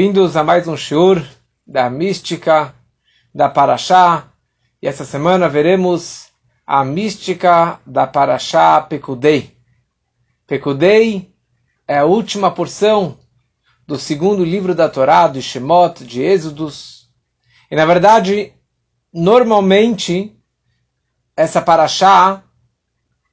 Vindos 0.00 0.36
a 0.36 0.44
mais 0.44 0.68
um 0.68 0.76
shiur 0.76 1.26
da 1.66 1.90
mística 1.90 2.72
da 3.34 3.48
Paraxá. 3.48 4.28
E 4.80 4.86
essa 4.86 5.04
semana 5.04 5.48
veremos 5.48 6.28
a 6.64 6.84
mística 6.84 7.80
da 7.84 8.06
Paraxá 8.06 8.80
Pekudei. 8.80 9.56
Pekudei 10.46 11.34
é 11.88 11.98
a 11.98 12.04
última 12.04 12.48
porção 12.48 13.18
do 13.88 13.98
segundo 13.98 14.44
livro 14.44 14.72
da 14.72 14.88
Torá, 14.88 15.26
de 15.26 15.42
Shemot, 15.42 16.04
de 16.04 16.22
Êxodos. 16.22 17.10
E 17.68 17.74
na 17.74 17.84
verdade, 17.84 18.52
normalmente, 19.12 20.32
essa 21.36 21.60
Paraxá 21.60 22.44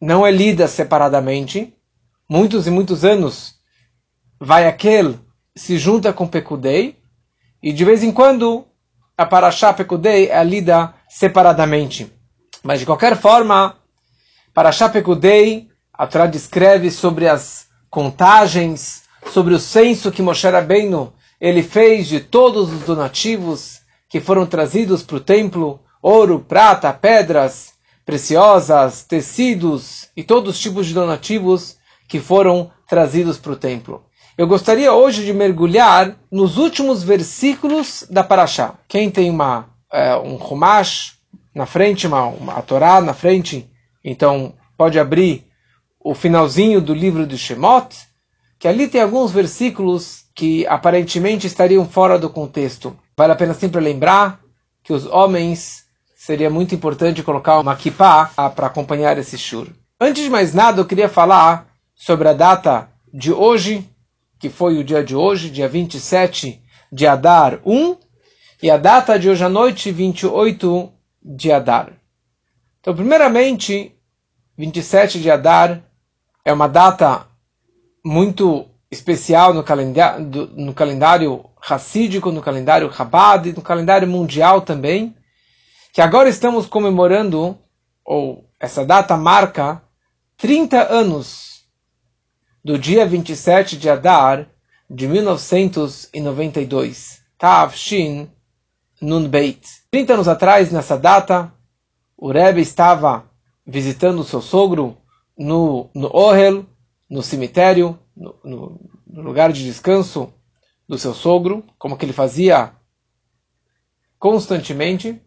não 0.01 0.25
é 0.25 0.31
lida 0.31 0.67
separadamente. 0.67 1.77
Muitos 2.27 2.65
e 2.65 2.71
muitos 2.71 3.05
anos 3.05 3.53
vai 4.39 4.65
aquele 4.65 5.24
se 5.55 5.77
junta 5.77 6.11
com 6.11 6.27
Pekudei, 6.27 6.97
e 7.63 7.71
de 7.71 7.85
vez 7.85 8.03
em 8.03 8.11
quando 8.11 8.65
a 9.17 9.25
Parashá 9.25 9.73
Pekudei 9.73 10.29
é 10.29 10.43
lida 10.43 10.93
separadamente. 11.07 12.11
Mas 12.61 12.79
de 12.79 12.85
qualquer 12.85 13.15
forma, 13.15 13.77
Parashá 14.53 14.89
Pekudei, 14.89 15.69
a 15.93 16.05
Torá 16.05 16.27
descreve 16.27 16.91
sobre 16.91 17.27
as 17.27 17.67
contagens, 17.89 19.03
sobre 19.31 19.53
o 19.53 19.59
censo 19.59 20.11
que 20.11 20.21
Moshe 20.21 20.47
Rabbeinu 20.47 21.13
ele 21.39 21.63
fez 21.63 22.07
de 22.07 22.19
todos 22.19 22.71
os 22.71 22.81
donativos 22.81 23.81
que 24.09 24.19
foram 24.19 24.45
trazidos 24.45 25.03
para 25.03 25.17
o 25.17 25.19
templo, 25.19 25.79
ouro, 26.01 26.39
prata, 26.39 26.91
pedras 26.93 27.73
preciosas, 28.05 29.03
tecidos 29.03 30.09
e 30.15 30.23
todos 30.23 30.55
os 30.55 30.61
tipos 30.61 30.85
de 30.85 30.93
donativos 30.93 31.77
que 32.07 32.19
foram 32.19 32.71
trazidos 32.87 33.37
para 33.37 33.53
o 33.53 33.55
templo. 33.55 34.05
Eu 34.37 34.47
gostaria 34.47 34.91
hoje 34.91 35.23
de 35.23 35.31
mergulhar 35.31 36.17
nos 36.29 36.57
últimos 36.57 37.01
versículos 37.01 38.05
da 38.09 38.21
Parashá. 38.21 38.73
Quem 38.85 39.09
tem 39.09 39.29
uma, 39.29 39.69
é, 39.89 40.13
um 40.17 40.35
Humash 40.35 41.13
na 41.53 41.65
frente, 41.65 42.05
uma, 42.05 42.25
uma 42.25 42.61
Torá 42.61 42.99
na 42.99 43.13
frente, 43.13 43.65
então 44.03 44.53
pode 44.77 44.99
abrir 44.99 45.47
o 46.03 46.13
finalzinho 46.13 46.81
do 46.81 46.93
livro 46.93 47.25
de 47.25 47.37
Shemot, 47.37 47.95
que 48.59 48.67
ali 48.67 48.89
tem 48.89 49.01
alguns 49.01 49.31
versículos 49.31 50.25
que 50.35 50.67
aparentemente 50.67 51.47
estariam 51.47 51.87
fora 51.87 52.19
do 52.19 52.29
contexto. 52.29 52.93
Vale 53.15 53.31
a 53.31 53.37
pena 53.37 53.53
sempre 53.53 53.79
lembrar 53.79 54.41
que 54.83 54.91
os 54.91 55.05
homens 55.05 55.85
seria 56.13 56.49
muito 56.49 56.75
importante 56.75 57.23
colocar 57.23 57.57
uma 57.57 57.75
kippah 57.77 58.31
para 58.53 58.67
acompanhar 58.67 59.17
esse 59.17 59.37
shur. 59.37 59.69
Antes 59.97 60.25
de 60.25 60.29
mais 60.29 60.53
nada, 60.53 60.81
eu 60.81 60.85
queria 60.85 61.07
falar 61.07 61.67
sobre 61.95 62.27
a 62.27 62.33
data 62.33 62.89
de 63.13 63.31
hoje, 63.31 63.89
que 64.45 64.49
foi 64.51 64.77
o 64.77 64.83
dia 64.83 65.03
de 65.03 65.15
hoje, 65.15 65.49
dia 65.49 65.67
27 65.67 66.61
de 66.91 67.07
Adar 67.07 67.61
1, 67.65 67.97
e 68.61 68.69
a 68.69 68.77
data 68.77 69.17
de 69.17 69.27
hoje 69.27 69.43
à 69.43 69.49
noite, 69.49 69.91
28 69.91 70.93
de 71.19 71.51
Adar. 71.51 71.93
Então, 72.79 72.95
primeiramente, 72.95 73.95
27 74.55 75.19
de 75.19 75.31
Adar 75.31 75.81
é 76.45 76.53
uma 76.53 76.67
data 76.67 77.25
muito 78.05 78.67
especial 78.91 79.51
no 79.51 79.63
calendário, 79.63 80.51
no 80.55 80.75
calendário 80.75 81.43
racídico, 81.59 82.31
no 82.31 82.43
calendário 82.43 82.93
Chabad, 82.93 83.51
no 83.51 83.63
calendário 83.63 84.07
mundial 84.07 84.61
também, 84.61 85.15
que 85.91 86.01
agora 86.01 86.29
estamos 86.29 86.67
comemorando, 86.67 87.57
ou 88.05 88.47
essa 88.59 88.85
data 88.85 89.17
marca 89.17 89.81
30 90.37 90.93
anos 90.93 91.54
do 92.65 92.77
dia 92.79 93.05
27 93.05 93.77
de 93.77 93.87
Adar 93.87 94.49
de 94.89 95.07
1992. 95.07 97.23
Tav 97.37 97.75
Shin 97.75 98.27
Nun 98.99 99.29
Beit. 99.29 99.67
30 99.91 100.15
anos 100.15 100.27
atrás, 100.27 100.71
nessa 100.71 100.97
data, 100.97 101.53
o 102.17 102.31
Rebbe 102.31 102.61
estava 102.61 103.29
visitando 103.67 104.21
o 104.21 104.23
seu 104.23 104.41
sogro 104.41 104.97
no, 105.37 105.91
no 105.93 106.09
Ohel, 106.11 106.65
no 107.07 107.21
cemitério, 107.21 107.99
no, 108.17 108.35
no, 108.43 108.81
no 109.05 109.21
lugar 109.21 109.53
de 109.53 109.63
descanso 109.63 110.33
do 110.89 110.97
seu 110.97 111.13
sogro, 111.13 111.63
como 111.77 111.95
que 111.95 112.03
ele 112.03 112.13
fazia 112.13 112.73
constantemente. 114.17 115.21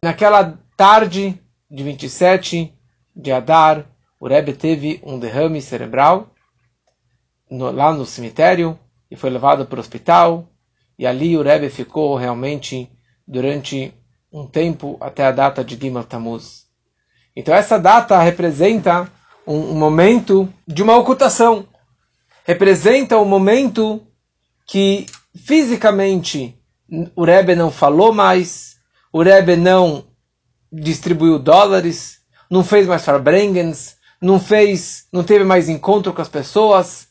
Naquela 0.00 0.56
tarde 0.76 1.36
de 1.68 1.82
27 1.82 2.72
de 3.16 3.32
Adar, 3.32 3.92
o 4.24 4.26
Rebbe 4.26 4.54
teve 4.54 5.02
um 5.04 5.18
derrame 5.18 5.60
cerebral 5.60 6.30
no, 7.50 7.70
lá 7.70 7.92
no 7.92 8.06
cemitério 8.06 8.78
e 9.10 9.16
foi 9.16 9.28
levado 9.28 9.66
para 9.66 9.76
o 9.76 9.80
hospital. 9.80 10.48
E 10.98 11.06
ali 11.06 11.36
o 11.36 11.42
Rebbe 11.42 11.68
ficou 11.68 12.16
realmente 12.16 12.90
durante 13.28 13.92
um 14.32 14.46
tempo 14.46 14.96
até 14.98 15.26
a 15.26 15.30
data 15.30 15.62
de 15.62 15.76
Gimel 15.76 16.04
Tammuz. 16.04 16.64
Então 17.36 17.54
essa 17.54 17.78
data 17.78 18.18
representa 18.18 19.12
um, 19.46 19.72
um 19.72 19.74
momento 19.74 20.50
de 20.66 20.82
uma 20.82 20.96
ocultação. 20.96 21.68
Representa 22.46 23.18
um 23.18 23.26
momento 23.26 24.06
que 24.66 25.04
fisicamente 25.36 26.58
o 27.14 27.26
Rebbe 27.26 27.54
não 27.54 27.70
falou 27.70 28.10
mais, 28.10 28.76
o 29.12 29.22
Rebbe 29.22 29.54
não 29.54 30.06
distribuiu 30.72 31.38
dólares, 31.38 32.20
não 32.50 32.64
fez 32.64 32.86
mais 32.86 33.04
farbrengens, 33.04 33.98
não 34.20 34.40
fez, 34.40 35.06
não 35.12 35.22
teve 35.22 35.44
mais 35.44 35.68
encontro 35.68 36.12
com 36.12 36.22
as 36.22 36.28
pessoas. 36.28 37.08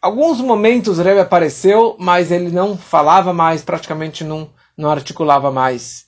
Alguns 0.00 0.40
momentos 0.40 0.98
o 0.98 1.02
Rebbe 1.02 1.20
apareceu, 1.20 1.96
mas 1.98 2.30
ele 2.30 2.50
não 2.50 2.76
falava 2.76 3.32
mais, 3.32 3.62
praticamente 3.62 4.24
não, 4.24 4.50
não 4.76 4.90
articulava 4.90 5.50
mais. 5.50 6.06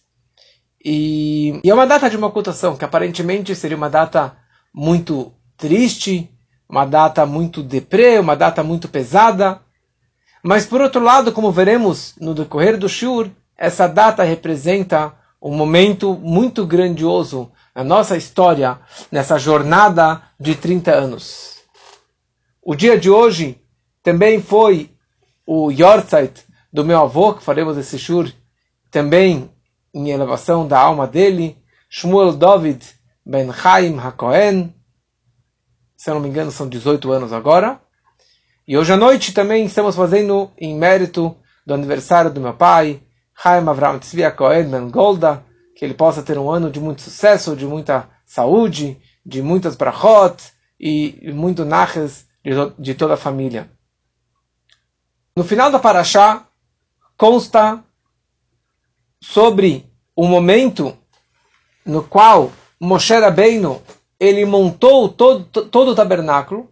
E, 0.85 1.61
e 1.65 1.71
é 1.71 1.75
uma 1.75 1.87
data 1.87 2.09
de 2.09 2.17
uma 2.17 2.29
ocultação, 2.29 2.77
que 2.77 2.85
aparentemente 2.85 3.55
seria 3.55 3.77
uma 3.77 3.91
data 3.91 4.37
muito 4.73 5.33
triste, 5.57 6.31
uma 6.69 6.85
data 6.85 7.27
muito 7.27 7.63
deprê, 7.63 8.19
uma 8.19 8.37
data 8.37 8.63
muito 8.63 8.89
pesada. 8.89 9.61
Mas 10.43 10.65
por 10.65 10.81
outro 10.81 11.03
lado, 11.03 11.33
como 11.33 11.51
veremos 11.51 12.15
no 12.21 12.35
decorrer 12.35 12.79
do 12.79 12.89
Shur, 12.89 13.31
essa 13.57 13.89
data 13.89 14.23
representa 14.23 15.13
um 15.43 15.55
momento 15.55 16.15
muito 16.15 16.65
grandioso 16.65 17.51
na 17.79 17.85
nossa 17.85 18.17
história, 18.17 18.77
nessa 19.09 19.39
jornada 19.39 20.21
de 20.39 20.57
30 20.57 20.91
anos. 20.91 21.59
O 22.61 22.75
dia 22.75 22.99
de 22.99 23.09
hoje 23.09 23.63
também 24.03 24.43
foi 24.43 24.91
o 25.47 25.71
Yortzeit 25.71 26.45
do 26.73 26.85
meu 26.85 26.99
avô, 26.99 27.35
que 27.35 27.43
faremos 27.45 27.79
esse 27.79 27.97
shur 27.97 28.33
também 28.91 29.49
em 29.95 30.11
elevação 30.11 30.67
da 30.67 30.77
alma 30.77 31.07
dele, 31.07 31.57
Shmuel 31.89 32.33
David 32.33 32.85
Ben 33.25 33.53
Chaim 33.53 33.97
HaKohen, 33.97 34.75
se 35.97 36.11
eu 36.11 36.15
não 36.15 36.21
me 36.21 36.29
engano 36.29 36.51
são 36.51 36.69
18 36.69 37.13
anos 37.13 37.33
agora. 37.33 37.81
E 38.67 38.77
hoje 38.77 38.93
à 38.93 38.97
noite 38.97 39.33
também 39.33 39.65
estamos 39.65 39.95
fazendo 39.95 40.51
em 40.59 40.75
mérito 40.77 41.37
do 41.65 41.75
aniversário 41.75 42.33
do 42.33 42.41
meu 42.41 42.55
pai, 42.55 43.01
Chaim 43.41 43.69
Avram 43.69 44.01
Tzvi 44.01 44.29
Cohen 44.33 44.69
Ben 44.69 44.91
Golda, 44.91 45.47
que 45.79 45.85
ele 45.85 45.95
possa 45.95 46.25
ter 46.25 46.37
um 46.37 46.51
ano 46.51 46.73
de 46.73 46.81
muito 46.81 47.03
sucesso, 47.03 47.55
de 47.55 47.65
muita 47.65 48.11
saúde, 48.27 49.01
de 49.25 49.41
muitas 49.41 49.77
brachot 49.77 50.43
e 50.79 51.31
muito 51.33 51.65
naches 51.65 52.27
de, 52.43 52.51
de 52.77 52.95
toda 52.97 53.15
a 53.15 53.17
família. 53.17 53.71
No 55.37 55.45
final 55.45 55.71
da 55.71 55.79
Parashá, 55.79 56.49
consta 57.17 57.81
sobre 59.21 59.89
o 60.17 60.27
momento 60.27 60.99
no 61.87 62.03
qual 62.03 62.51
Moshe 62.81 63.15
Rabbeinu 63.15 63.81
ele 64.19 64.45
montou 64.45 65.09
todo, 65.09 65.45
todo 65.45 65.93
o 65.93 65.95
tabernáculo, 65.95 66.69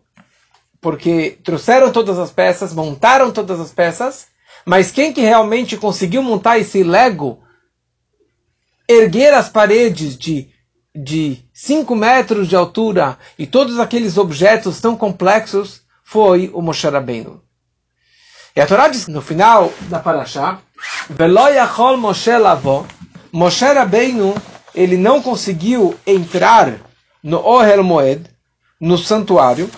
porque 0.81 1.39
trouxeram 1.45 1.93
todas 1.93 2.19
as 2.19 2.33
peças, 2.33 2.75
montaram 2.75 3.31
todas 3.31 3.61
as 3.61 3.71
peças, 3.71 4.27
mas 4.65 4.91
quem 4.91 5.13
que 5.13 5.21
realmente 5.21 5.77
conseguiu 5.77 6.25
montar 6.25 6.59
esse 6.59 6.83
Lego 6.83 7.46
erguer 8.89 9.35
as 9.35 9.49
paredes 9.49 10.17
de 10.17 10.55
de 10.97 11.45
5 11.53 11.95
metros 11.95 12.49
de 12.49 12.57
altura 12.57 13.19
e 13.39 13.47
todos 13.47 13.79
aqueles 13.79 14.17
objetos 14.17 14.81
tão 14.81 14.97
complexos 14.97 15.83
foi 16.03 16.51
o 16.55 16.63
Moshe 16.63 16.89
Rabbeinu. 16.89 17.43
E 18.55 18.61
a 18.61 18.67
Torá 18.67 18.89
diz 18.89 19.07
no 19.07 19.21
final 19.21 19.71
da 19.91 19.99
Parashá, 19.99 20.59
Veloyachol 21.11 21.99
Moshe 21.99 22.37
Lavó, 22.39 22.87
Moshe 23.31 23.67
Rabbeinu, 23.67 24.35
ele 24.75 24.97
não 24.97 25.21
conseguiu 25.21 25.95
entrar 26.07 26.79
no 27.23 27.45
Ohel 27.45 27.85
Moed, 27.85 28.31
no 28.81 28.97
santuário, 28.97 29.71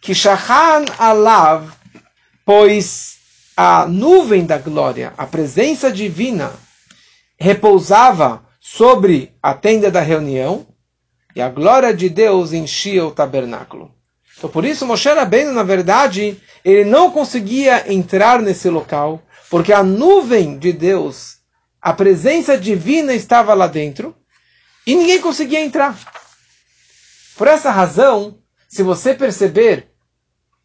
que 0.00 0.14
Shachan 0.14 0.84
Alav, 0.98 1.70
pois 2.44 3.16
a 3.56 3.86
nuvem 3.86 4.46
da 4.46 4.56
glória, 4.56 5.12
a 5.18 5.26
presença 5.26 5.90
divina, 5.90 6.52
repousava 7.38 8.44
sobre 8.60 9.32
a 9.42 9.54
tenda 9.54 9.90
da 9.90 10.00
reunião 10.00 10.66
e 11.34 11.40
a 11.40 11.48
glória 11.48 11.94
de 11.94 12.08
Deus 12.08 12.52
enchia 12.52 13.06
o 13.06 13.12
tabernáculo. 13.12 13.94
Então 14.36 14.50
por 14.50 14.64
isso 14.64 14.84
Moshe 14.84 15.08
Rabbeinu, 15.08 15.52
na 15.52 15.62
verdade, 15.62 16.40
ele 16.64 16.84
não 16.84 17.10
conseguia 17.10 17.92
entrar 17.92 18.42
nesse 18.42 18.68
local, 18.68 19.22
porque 19.48 19.72
a 19.72 19.82
nuvem 19.82 20.58
de 20.58 20.72
Deus, 20.72 21.38
a 21.80 21.92
presença 21.92 22.58
divina 22.58 23.14
estava 23.14 23.54
lá 23.54 23.66
dentro, 23.66 24.14
e 24.86 24.94
ninguém 24.94 25.20
conseguia 25.20 25.60
entrar. 25.60 25.98
Por 27.36 27.46
essa 27.46 27.70
razão, 27.70 28.38
se 28.68 28.82
você 28.82 29.14
perceber, 29.14 29.90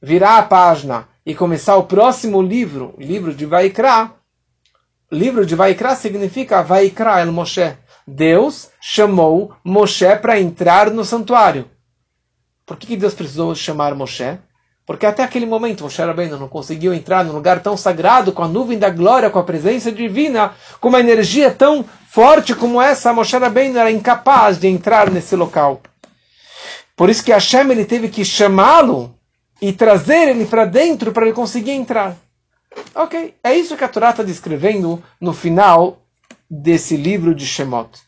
virar 0.01 0.37
a 0.37 0.43
página 0.43 1.07
e 1.25 1.33
começar 1.33 1.77
o 1.77 1.83
próximo 1.83 2.41
livro, 2.41 2.95
livro 2.97 3.33
de 3.33 3.45
Vaikra, 3.45 4.13
livro 5.13 5.45
de 5.45 5.55
Vaikra 5.55 5.95
significa 5.95 6.61
Vaikra 6.61 7.21
el 7.21 7.31
Moshe. 7.31 7.77
Deus 8.05 8.69
chamou 8.81 9.53
Moshe 9.63 10.15
para 10.17 10.39
entrar 10.39 10.91
no 10.91 11.05
santuário. 11.05 11.69
Por 12.65 12.77
que, 12.77 12.87
que 12.87 12.97
Deus 12.97 13.13
precisou 13.13 13.55
chamar 13.55 13.95
Moshe? 13.95 14.37
Porque 14.85 15.05
até 15.05 15.23
aquele 15.23 15.45
momento 15.45 15.83
Moshe 15.83 16.01
Rabbeinu 16.01 16.37
não 16.37 16.49
conseguiu 16.49 16.93
entrar 16.93 17.23
num 17.23 17.31
lugar 17.31 17.61
tão 17.61 17.77
sagrado, 17.77 18.33
com 18.33 18.43
a 18.43 18.47
nuvem 18.47 18.77
da 18.77 18.89
glória, 18.89 19.29
com 19.29 19.39
a 19.39 19.43
presença 19.43 19.91
divina, 19.91 20.53
com 20.81 20.89
uma 20.89 20.99
energia 20.99 21.49
tão 21.49 21.85
forte 22.09 22.53
como 22.53 22.81
essa, 22.81 23.13
Moshe 23.13 23.37
Rabbeinu 23.37 23.79
era 23.79 23.91
incapaz 23.91 24.59
de 24.59 24.67
entrar 24.67 25.09
nesse 25.09 25.35
local. 25.35 25.81
Por 26.95 27.09
isso 27.09 27.23
que 27.23 27.31
Hashem 27.31 27.71
ele 27.71 27.85
teve 27.85 28.09
que 28.09 28.25
chamá-lo 28.25 29.15
e 29.61 29.71
trazer 29.71 30.29
ele 30.29 30.45
para 30.45 30.65
dentro 30.65 31.13
para 31.13 31.25
ele 31.25 31.33
conseguir 31.33 31.71
entrar. 31.71 32.17
Ok, 32.95 33.35
é 33.43 33.55
isso 33.55 33.75
que 33.75 33.83
a 33.83 33.87
Torá 33.87 34.11
está 34.11 34.23
descrevendo 34.23 35.03
no 35.19 35.33
final 35.33 36.05
desse 36.49 36.95
livro 36.95 37.33
de 37.33 37.45
Shemot. 37.45 37.99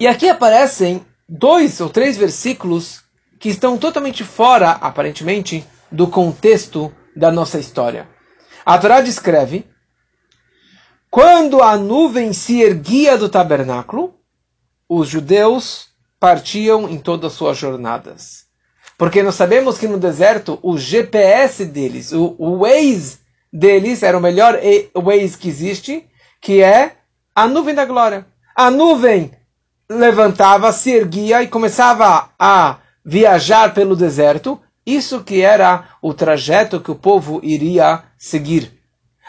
E 0.00 0.06
aqui 0.06 0.28
aparecem 0.28 1.04
dois 1.28 1.80
ou 1.80 1.88
três 1.88 2.16
versículos 2.16 3.02
que 3.38 3.48
estão 3.48 3.76
totalmente 3.76 4.24
fora, 4.24 4.70
aparentemente, 4.70 5.64
do 5.90 6.08
contexto 6.08 6.94
da 7.14 7.30
nossa 7.30 7.58
história. 7.58 8.08
A 8.64 8.78
Torá 8.78 9.00
descreve 9.00 9.66
quando 11.10 11.62
a 11.62 11.76
nuvem 11.76 12.32
se 12.32 12.62
erguia 12.62 13.18
do 13.18 13.28
tabernáculo, 13.28 14.14
os 14.88 15.08
judeus 15.08 15.88
partiam 16.18 16.88
em 16.88 16.98
todas 16.98 17.32
as 17.32 17.38
suas 17.38 17.58
jornadas. 17.58 18.41
Porque 19.02 19.20
nós 19.20 19.34
sabemos 19.34 19.78
que 19.78 19.88
no 19.88 19.98
deserto 19.98 20.60
o 20.62 20.78
GPS 20.78 21.64
deles, 21.64 22.12
o, 22.12 22.36
o 22.38 22.58
Waze 22.58 23.18
deles, 23.52 24.00
era 24.00 24.16
o 24.16 24.20
melhor 24.20 24.56
Waze 24.94 25.36
que 25.36 25.48
existe, 25.48 26.06
que 26.40 26.62
é 26.62 26.92
a 27.34 27.48
nuvem 27.48 27.74
da 27.74 27.84
glória. 27.84 28.24
A 28.54 28.70
nuvem 28.70 29.32
levantava, 29.90 30.70
se 30.70 30.92
erguia 30.92 31.42
e 31.42 31.48
começava 31.48 32.30
a 32.38 32.76
viajar 33.04 33.74
pelo 33.74 33.96
deserto. 33.96 34.60
Isso 34.86 35.24
que 35.24 35.40
era 35.42 35.88
o 36.00 36.14
trajeto 36.14 36.78
que 36.78 36.92
o 36.92 36.94
povo 36.94 37.40
iria 37.42 38.04
seguir. 38.16 38.70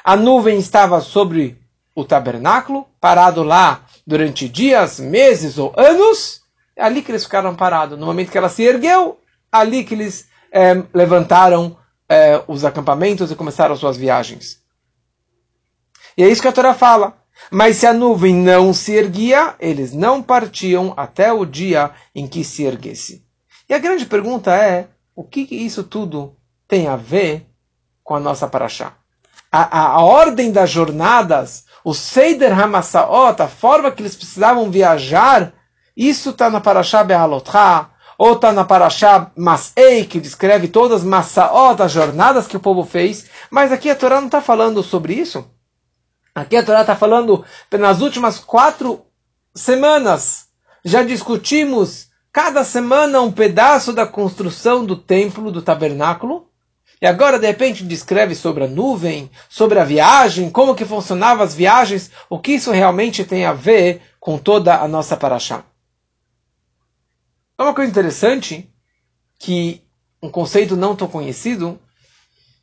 A 0.04 0.16
nuvem 0.16 0.60
estava 0.60 1.02
sobre 1.02 1.58
o 1.96 2.06
tabernáculo, 2.06 2.86
parado 3.02 3.42
lá 3.42 3.81
durante 4.06 4.48
dias, 4.48 5.00
meses 5.00 5.58
ou 5.58 5.74
anos. 5.75 6.44
É 6.75 6.84
ali 6.84 7.02
que 7.02 7.10
eles 7.10 7.24
ficaram 7.24 7.56
parados. 7.56 7.98
No 7.98 8.06
momento 8.06 8.31
que 8.31 8.38
ela 8.38 8.50
se 8.50 8.62
ergueu, 8.62 9.18
ali 9.54 9.84
que 9.84 9.94
eles 9.94 10.28
é, 10.52 10.84
levantaram 10.94 11.78
é, 12.10 12.44
os 12.48 12.66
acampamentos 12.66 13.32
e 13.32 13.36
começaram 13.36 13.76
suas 13.76 13.96
viagens. 13.96 14.62
E 16.18 16.24
é 16.24 16.30
isso 16.30 16.42
que 16.42 16.48
a 16.48 16.52
Torá 16.52 16.74
fala. 16.74 17.18
Mas 17.52 17.78
se 17.78 17.88
a 17.88 17.94
nuvem 17.94 18.36
não 18.36 18.74
se 18.74 18.94
erguia, 18.94 19.56
eles 19.60 19.94
não 19.94 20.22
partiam 20.22 20.94
até 20.98 21.32
o 21.32 21.46
dia 21.46 21.92
em 22.14 22.28
que 22.28 22.44
se 22.44 22.64
erguesse. 22.64 23.26
E 23.70 23.74
a 23.74 23.80
grande 23.80 24.06
pergunta 24.06 24.56
é: 24.56 24.88
o 25.16 25.24
que 25.24 25.42
isso 25.52 25.84
tudo 25.84 26.36
tem 26.68 26.88
a 26.88 26.96
ver 26.96 27.48
com 28.04 28.16
a 28.16 28.20
nossa 28.20 28.48
paraxá? 28.48 28.94
A, 29.52 29.80
a, 29.80 29.88
a 29.96 30.02
ordem 30.04 30.52
das 30.52 30.70
jornadas, 30.70 31.66
o 31.84 31.94
Seider 31.94 32.58
Hamasaot, 32.58 33.42
a 33.42 33.48
forma 33.48 33.92
que 33.92 34.02
eles 34.02 34.16
precisavam 34.16 34.72
viajar, 34.72 35.54
isso 35.96 36.32
está 36.32 36.50
na 36.50 36.60
paraxá 36.60 37.04
Be'alotcha, 37.04 37.90
ou 38.24 38.36
está 38.36 38.54
na 38.54 38.64
Parashá 38.64 39.34
Masei, 39.36 40.06
que 40.06 40.18
descreve 40.18 40.70
todas 40.70 41.02
as 41.02 41.04
Massaot, 41.06 41.81
as 41.84 41.92
jornadas 41.92 42.48
que 42.48 42.56
o 42.56 42.60
povo 42.60 42.86
fez, 42.86 43.25
mas 43.52 43.70
aqui 43.70 43.90
a 43.90 43.96
Torá 43.98 44.22
não 44.22 44.28
está 44.28 44.42
falando 44.42 44.81
sobre 44.81 45.14
isso. 45.14 45.46
Aqui 46.34 46.56
a 46.56 46.64
Torá 46.64 46.80
está 46.80 46.96
falando, 46.96 47.44
nas 47.70 48.00
últimas 48.00 48.40
quatro 48.40 49.02
semanas, 49.54 50.46
já 50.86 51.04
discutimos 51.04 52.08
cada 52.31 52.64
semana 52.64 53.20
um 53.20 53.30
pedaço 53.30 53.92
da 53.92 54.08
construção 54.08 54.86
do 54.86 54.96
templo, 54.96 55.52
do 55.52 55.62
tabernáculo, 55.62 56.48
e 57.02 57.06
agora 57.06 57.38
de 57.38 57.48
repente 57.48 57.84
descreve 57.84 58.36
sobre 58.36 58.64
a 58.64 58.68
nuvem, 58.70 59.30
sobre 59.50 59.80
a 59.80 59.84
viagem, 59.84 60.50
como 60.50 60.75
que 60.75 60.86
funcionavam 60.86 61.44
as 61.44 61.54
viagens, 61.54 62.10
o 62.30 62.40
que 62.40 62.54
isso 62.54 62.72
realmente 62.72 63.25
tem 63.25 63.44
a 63.44 63.52
ver 63.52 64.02
com 64.18 64.38
toda 64.38 64.78
a 64.78 64.88
nossa 64.88 65.18
Parashá. 65.18 65.66
É 67.58 67.64
uma 67.64 67.74
coisa 67.74 67.92
interessante 67.92 68.70
que 69.40 69.84
um 70.22 70.30
conceito 70.30 70.76
não 70.76 70.96
tão 70.96 71.08
conhecido 71.08 71.80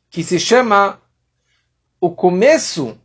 que 0.09 0.23
se 0.23 0.39
chama 0.39 0.99
o 1.99 2.09
começo 2.09 2.99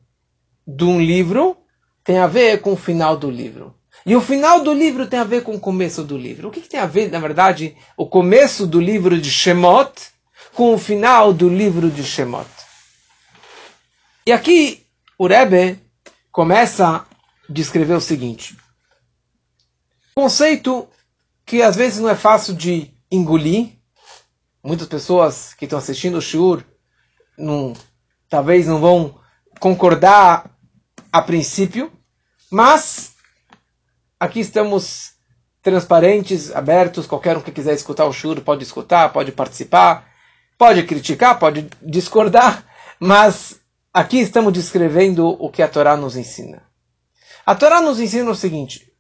de 0.67 0.85
um 0.85 1.01
livro 1.01 1.57
tem 2.03 2.19
a 2.19 2.27
ver 2.27 2.61
com 2.61 2.73
o 2.73 2.77
final 2.77 3.17
do 3.17 3.31
livro. 3.31 3.75
E 4.05 4.15
o 4.15 4.21
final 4.21 4.63
do 4.63 4.73
livro 4.73 5.07
tem 5.07 5.19
a 5.19 5.25
ver 5.25 5.43
com 5.43 5.55
o 5.55 5.61
começo 5.61 6.03
do 6.03 6.17
livro. 6.17 6.49
O 6.49 6.51
que, 6.51 6.61
que 6.61 6.69
tem 6.69 6.81
a 6.81 6.87
ver, 6.87 7.11
na 7.11 7.19
verdade, 7.19 7.77
o 7.97 8.07
começo 8.07 8.67
do 8.67 8.81
livro 8.81 9.21
de 9.21 9.31
Shemot 9.31 9.93
com 10.55 10.75
o 10.75 10.79
final 10.79 11.33
do 11.33 11.49
livro 11.49 11.91
de 11.91 12.05
Shemot? 12.05 12.49
E 14.25 14.33
aqui 14.33 14.87
o 15.19 15.27
Rebbe 15.27 15.79
começa 16.31 16.87
a 16.89 17.05
descrever 17.49 17.95
o 17.95 18.01
seguinte: 18.01 18.57
conceito 20.15 20.89
que 21.47 21.63
às 21.63 21.77
vezes 21.77 22.01
não 22.01 22.11
é 22.11 22.17
fácil 22.17 22.55
de 22.55 22.93
engolir. 23.11 23.79
Muitas 24.63 24.89
pessoas 24.89 25.55
que 25.55 25.65
estão 25.65 25.79
assistindo 25.79 26.19
o 26.19 26.21
Shur 26.21 26.65
não, 27.39 27.73
talvez 28.29 28.67
não 28.67 28.81
vão 28.81 29.21
concordar 29.61 30.51
a 31.13 31.23
princípio, 31.23 31.93
mas 32.51 33.13
aqui 34.19 34.41
estamos 34.41 35.13
transparentes, 35.63 36.55
abertos, 36.55 37.07
qualquer 37.07 37.37
um 37.37 37.41
que 37.41 37.53
quiser 37.53 37.75
escutar 37.75 38.07
o 38.07 38.13
Shur 38.13 38.41
pode 38.41 38.65
escutar, 38.65 39.13
pode 39.13 39.31
participar, 39.31 40.09
pode 40.59 40.83
criticar, 40.83 41.39
pode 41.39 41.69
discordar, 41.81 42.65
mas 42.99 43.61
aqui 43.95 44.19
estamos 44.19 44.53
descrevendo 44.53 45.27
o 45.27 45.49
que 45.51 45.63
a 45.63 45.69
Torá 45.69 45.97
nos 45.97 46.17
ensina. 46.17 46.63
A 47.45 47.55
Torá 47.55 47.81
nos 47.81 48.01
ensina 48.01 48.31
o 48.31 48.35
seguinte: 48.35 48.93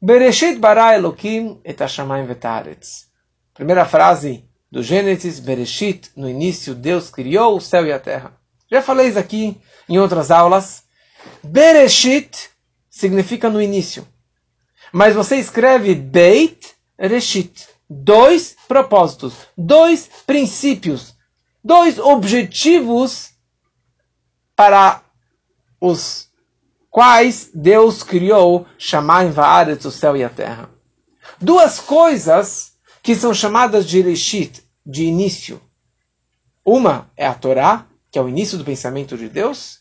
Bereshit 0.00 0.60
bara 0.60 0.94
Elokim 0.94 1.60
et 1.64 1.80
hashamayim 1.80 2.26
vetaretz. 2.26 3.08
Primeira 3.52 3.84
frase 3.84 4.44
do 4.70 4.82
Gênesis, 4.82 5.40
Bereshit, 5.40 6.10
no 6.16 6.28
início 6.28 6.74
Deus 6.74 7.10
criou 7.10 7.56
o 7.56 7.60
céu 7.60 7.84
e 7.84 7.92
a 7.92 7.98
terra. 7.98 8.38
Já 8.70 8.80
falei 8.80 9.08
isso 9.08 9.18
aqui 9.18 9.60
em 9.88 9.98
outras 9.98 10.30
aulas. 10.30 10.84
Bereshit 11.42 12.50
significa 12.88 13.50
no 13.50 13.60
início. 13.60 14.06
Mas 14.92 15.14
você 15.14 15.36
escreve 15.36 15.94
Beit 15.94 16.74
Reshit. 16.98 17.68
Dois 17.90 18.54
propósitos, 18.68 19.34
dois 19.56 20.10
princípios, 20.26 21.14
dois 21.64 21.98
objetivos 21.98 23.30
para 24.54 25.02
os 25.80 26.27
quais 26.90 27.50
Deus 27.54 28.02
criou 28.02 28.66
Shamayim 28.78 29.30
Vaaretz, 29.30 29.84
o 29.84 29.90
céu 29.90 30.16
e 30.16 30.24
a 30.24 30.28
terra. 30.28 30.70
Duas 31.40 31.78
coisas 31.78 32.72
que 33.02 33.14
são 33.14 33.32
chamadas 33.32 33.86
de 33.86 34.00
Reshit, 34.00 34.62
de 34.84 35.04
início. 35.04 35.60
Uma 36.64 37.10
é 37.16 37.26
a 37.26 37.34
Torá, 37.34 37.86
que 38.10 38.18
é 38.18 38.22
o 38.22 38.28
início 38.28 38.58
do 38.58 38.64
pensamento 38.64 39.16
de 39.16 39.28
Deus, 39.28 39.80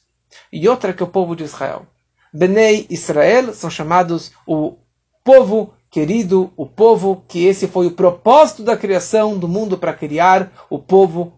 e 0.51 0.67
outra 0.67 0.93
que 0.93 1.01
é 1.01 1.05
o 1.05 1.09
povo 1.09 1.35
de 1.35 1.43
Israel. 1.43 1.87
Benei 2.33 2.85
Israel 2.89 3.53
são 3.53 3.69
chamados 3.69 4.31
o 4.45 4.77
povo 5.23 5.73
querido, 5.89 6.51
o 6.55 6.65
povo 6.65 7.23
que 7.27 7.45
esse 7.45 7.67
foi 7.67 7.87
o 7.87 7.91
propósito 7.91 8.63
da 8.63 8.77
criação 8.77 9.37
do 9.37 9.47
mundo 9.47 9.77
para 9.77 9.93
criar 9.93 10.51
o 10.69 10.77
povo 10.77 11.33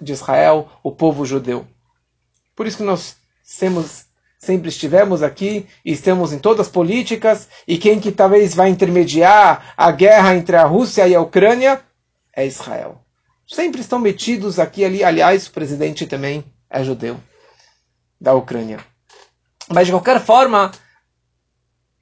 de 0.00 0.12
Israel, 0.12 0.68
o 0.82 0.92
povo 0.92 1.24
judeu. 1.24 1.66
Por 2.54 2.66
isso 2.66 2.76
que 2.76 2.82
nós 2.82 3.16
temos 3.58 4.04
sempre 4.42 4.68
estivemos 4.68 5.22
aqui 5.22 5.68
e 5.84 5.92
estamos 5.92 6.32
em 6.32 6.38
todas 6.38 6.66
as 6.66 6.72
políticas, 6.72 7.48
e 7.66 7.78
quem 7.78 8.00
que 8.00 8.10
talvez 8.10 8.54
vai 8.54 8.68
intermediar 8.70 9.72
a 9.76 9.92
guerra 9.92 10.34
entre 10.34 10.56
a 10.56 10.64
Rússia 10.64 11.06
e 11.06 11.14
a 11.14 11.20
Ucrânia 11.20 11.80
é 12.34 12.44
Israel. 12.44 13.00
Sempre 13.46 13.80
estão 13.80 14.00
metidos 14.00 14.58
aqui 14.58 14.84
ali, 14.84 15.04
aliás, 15.04 15.46
o 15.46 15.52
presidente 15.52 16.06
também 16.06 16.44
é 16.68 16.82
judeu 16.82 17.20
da 18.20 18.34
Ucrânia. 18.34 18.80
Mas 19.68 19.86
de 19.86 19.92
qualquer 19.92 20.20
forma, 20.20 20.72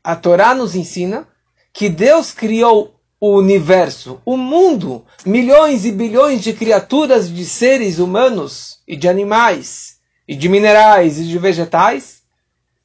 a 0.03 0.17
Torá 0.17 0.55
nos 0.55 0.75
ensina 0.75 1.29
que 1.75 1.91
Deus 1.91 2.33
criou 2.33 2.99
o 3.21 3.37
universo, 3.37 4.19
o 4.25 4.39
mundo, 4.39 5.05
milhões 5.27 5.85
e 5.85 5.93
bilhões 5.93 6.43
de 6.43 6.55
criaturas, 6.55 7.29
de 7.31 7.45
seres 7.45 7.99
humanos 7.99 8.79
e 8.89 8.97
de 8.97 9.09
animais, 9.09 9.99
e 10.27 10.35
de 10.35 10.49
minerais 10.49 11.19
e 11.19 11.25
de 11.27 11.39
vegetais, 11.39 12.20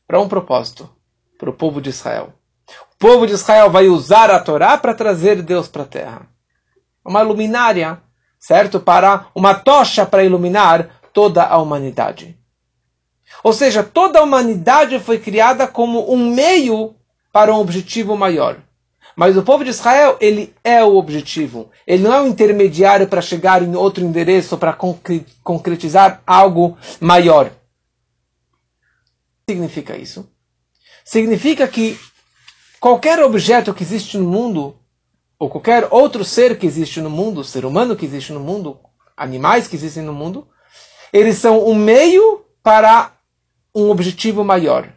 para 0.07 0.19
um 0.19 0.27
propósito, 0.27 0.89
para 1.37 1.49
o 1.49 1.53
povo 1.53 1.81
de 1.81 1.89
Israel. 1.89 2.33
O 2.93 2.97
povo 2.97 3.27
de 3.27 3.33
Israel 3.33 3.69
vai 3.69 3.87
usar 3.87 4.31
a 4.31 4.39
Torá 4.39 4.77
para 4.77 4.93
trazer 4.93 5.41
Deus 5.41 5.67
para 5.67 5.83
a 5.83 5.87
terra. 5.87 6.27
Uma 7.05 7.21
luminária, 7.21 8.01
certo? 8.39 8.79
Para 8.79 9.27
uma 9.35 9.53
tocha 9.53 10.05
para 10.05 10.23
iluminar 10.23 11.01
toda 11.13 11.43
a 11.43 11.57
humanidade. 11.57 12.37
Ou 13.43 13.53
seja, 13.53 13.83
toda 13.83 14.19
a 14.19 14.23
humanidade 14.23 14.99
foi 14.99 15.19
criada 15.19 15.67
como 15.67 16.11
um 16.11 16.33
meio 16.33 16.95
para 17.31 17.53
um 17.53 17.59
objetivo 17.59 18.15
maior. 18.15 18.57
Mas 19.15 19.37
o 19.37 19.43
povo 19.43 19.63
de 19.63 19.69
Israel, 19.69 20.17
ele 20.19 20.53
é 20.63 20.83
o 20.83 20.95
objetivo. 20.95 21.69
Ele 21.87 22.03
não 22.03 22.13
é 22.13 22.21
um 22.21 22.27
intermediário 22.27 23.07
para 23.07 23.21
chegar 23.21 23.61
em 23.61 23.75
outro 23.75 24.03
endereço, 24.03 24.57
para 24.57 24.77
concretizar 25.43 26.21
algo 26.27 26.77
maior. 26.99 27.51
Significa 29.47 29.95
isso? 29.95 30.27
Significa 31.03 31.67
que 31.67 31.99
qualquer 32.79 33.19
objeto 33.19 33.73
que 33.73 33.83
existe 33.83 34.17
no 34.17 34.27
mundo, 34.27 34.79
ou 35.37 35.49
qualquer 35.49 35.87
outro 35.91 36.25
ser 36.25 36.57
que 36.57 36.65
existe 36.65 36.99
no 36.99 37.09
mundo, 37.11 37.43
ser 37.43 37.63
humano 37.63 37.95
que 37.95 38.05
existe 38.05 38.33
no 38.33 38.39
mundo, 38.39 38.79
animais 39.15 39.67
que 39.67 39.75
existem 39.75 40.03
no 40.03 40.13
mundo, 40.13 40.47
eles 41.13 41.37
são 41.37 41.65
um 41.65 41.75
meio 41.75 42.43
para 42.63 43.13
um 43.73 43.89
objetivo 43.89 44.43
maior. 44.43 44.91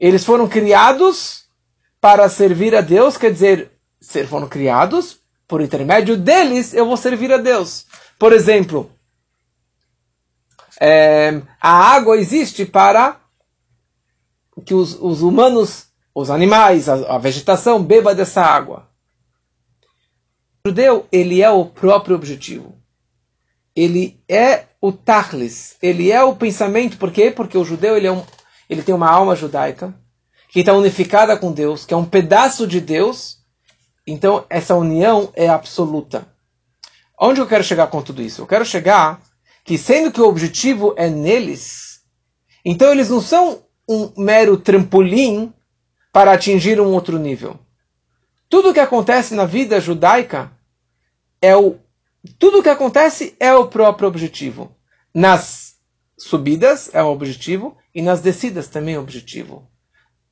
Eles 0.00 0.24
foram 0.24 0.48
criados 0.48 1.44
para 2.00 2.28
servir 2.28 2.74
a 2.74 2.80
Deus, 2.80 3.16
quer 3.16 3.30
dizer, 3.30 3.72
ser 4.00 4.26
foram 4.26 4.48
criados, 4.48 5.20
por 5.46 5.60
intermédio 5.60 6.16
deles 6.16 6.72
eu 6.72 6.86
vou 6.86 6.96
servir 6.96 7.30
a 7.30 7.36
Deus. 7.36 7.86
Por 8.18 8.32
exemplo, 8.32 8.90
é, 10.80 11.42
a 11.60 11.94
água 11.94 12.16
existe 12.16 12.64
para 12.64 13.21
que 14.64 14.74
os, 14.74 14.98
os 15.00 15.22
humanos, 15.22 15.86
os 16.14 16.30
animais, 16.30 16.88
a, 16.88 17.14
a, 17.14 17.18
vegetação 17.18 17.82
beba 17.82 18.14
dessa 18.14 18.42
água. 18.42 18.88
O 20.64 20.68
judeu, 20.68 21.06
ele 21.10 21.42
é 21.42 21.50
o 21.50 21.64
próprio 21.64 22.16
objetivo. 22.16 22.74
Ele 23.74 24.20
é 24.28 24.66
o 24.80 24.92
tachlis, 24.92 25.76
ele 25.82 26.10
é 26.10 26.22
o 26.22 26.36
pensamento. 26.36 26.98
Por 26.98 27.10
quê? 27.10 27.30
Porque 27.30 27.56
o 27.56 27.64
judeu 27.64 27.96
ele, 27.96 28.06
é 28.06 28.12
um, 28.12 28.24
ele 28.68 28.82
tem 28.82 28.94
uma 28.94 29.10
alma 29.10 29.34
judaica 29.34 29.94
que 30.48 30.60
está 30.60 30.74
unificada 30.74 31.36
com 31.36 31.50
Deus, 31.50 31.86
que 31.86 31.94
é 31.94 31.96
um 31.96 32.04
pedaço 32.04 32.66
de 32.66 32.80
Deus. 32.80 33.38
Então, 34.06 34.44
essa 34.50 34.74
união 34.74 35.30
é 35.34 35.48
absoluta. 35.48 36.26
Onde 37.18 37.40
eu 37.40 37.46
quero 37.46 37.64
chegar 37.64 37.86
com 37.86 38.02
tudo 38.02 38.20
isso? 38.20 38.42
Eu 38.42 38.46
quero 38.46 38.64
chegar 38.64 39.22
que, 39.64 39.78
sendo 39.78 40.12
que 40.12 40.20
o 40.20 40.28
objetivo 40.28 40.92
é 40.96 41.08
neles, 41.08 42.00
então 42.64 42.90
eles 42.90 43.08
não 43.08 43.20
são 43.20 43.64
um 43.92 44.12
mero 44.16 44.56
trampolim 44.56 45.52
para 46.12 46.32
atingir 46.32 46.80
um 46.80 46.92
outro 46.92 47.18
nível. 47.18 47.58
Tudo 48.48 48.70
o 48.70 48.74
que 48.74 48.80
acontece 48.80 49.34
na 49.34 49.44
vida 49.44 49.80
judaica 49.80 50.52
é 51.40 51.56
o 51.56 51.76
tudo 52.38 52.60
o 52.60 52.62
que 52.62 52.68
acontece 52.68 53.34
é 53.40 53.52
o 53.52 53.66
próprio 53.66 54.06
objetivo. 54.06 54.76
Nas 55.12 55.74
subidas 56.16 56.88
é 56.94 57.02
o 57.02 57.08
objetivo 57.08 57.76
e 57.92 58.00
nas 58.00 58.20
descidas 58.20 58.68
também 58.68 58.94
é 58.94 58.98
o 58.98 59.02
objetivo. 59.02 59.68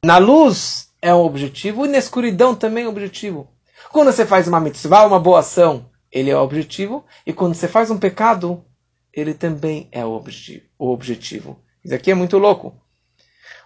Na 0.04 0.18
luz 0.18 0.92
é 1.02 1.12
um 1.12 1.18
objetivo 1.18 1.84
e 1.84 1.88
na 1.88 1.98
escuridão 1.98 2.54
também 2.54 2.84
é 2.84 2.86
um 2.86 2.90
objetivo. 2.90 3.48
Quando 3.90 4.12
você 4.12 4.24
faz 4.24 4.46
uma 4.46 4.60
mitzvah, 4.60 5.06
uma 5.06 5.18
boa 5.18 5.40
ação, 5.40 5.90
ele 6.12 6.30
é 6.30 6.36
o 6.36 6.42
objetivo. 6.42 7.04
E 7.26 7.32
quando 7.32 7.54
você 7.54 7.66
faz 7.66 7.90
um 7.90 7.98
pecado, 7.98 8.64
ele 9.12 9.34
também 9.34 9.88
é 9.90 10.04
o 10.04 10.10
objetivo. 10.10 10.64
O 10.78 10.92
objetivo. 10.92 11.60
Isso 11.84 11.94
aqui 11.94 12.10
é 12.10 12.14
muito 12.14 12.38
louco. 12.38 12.74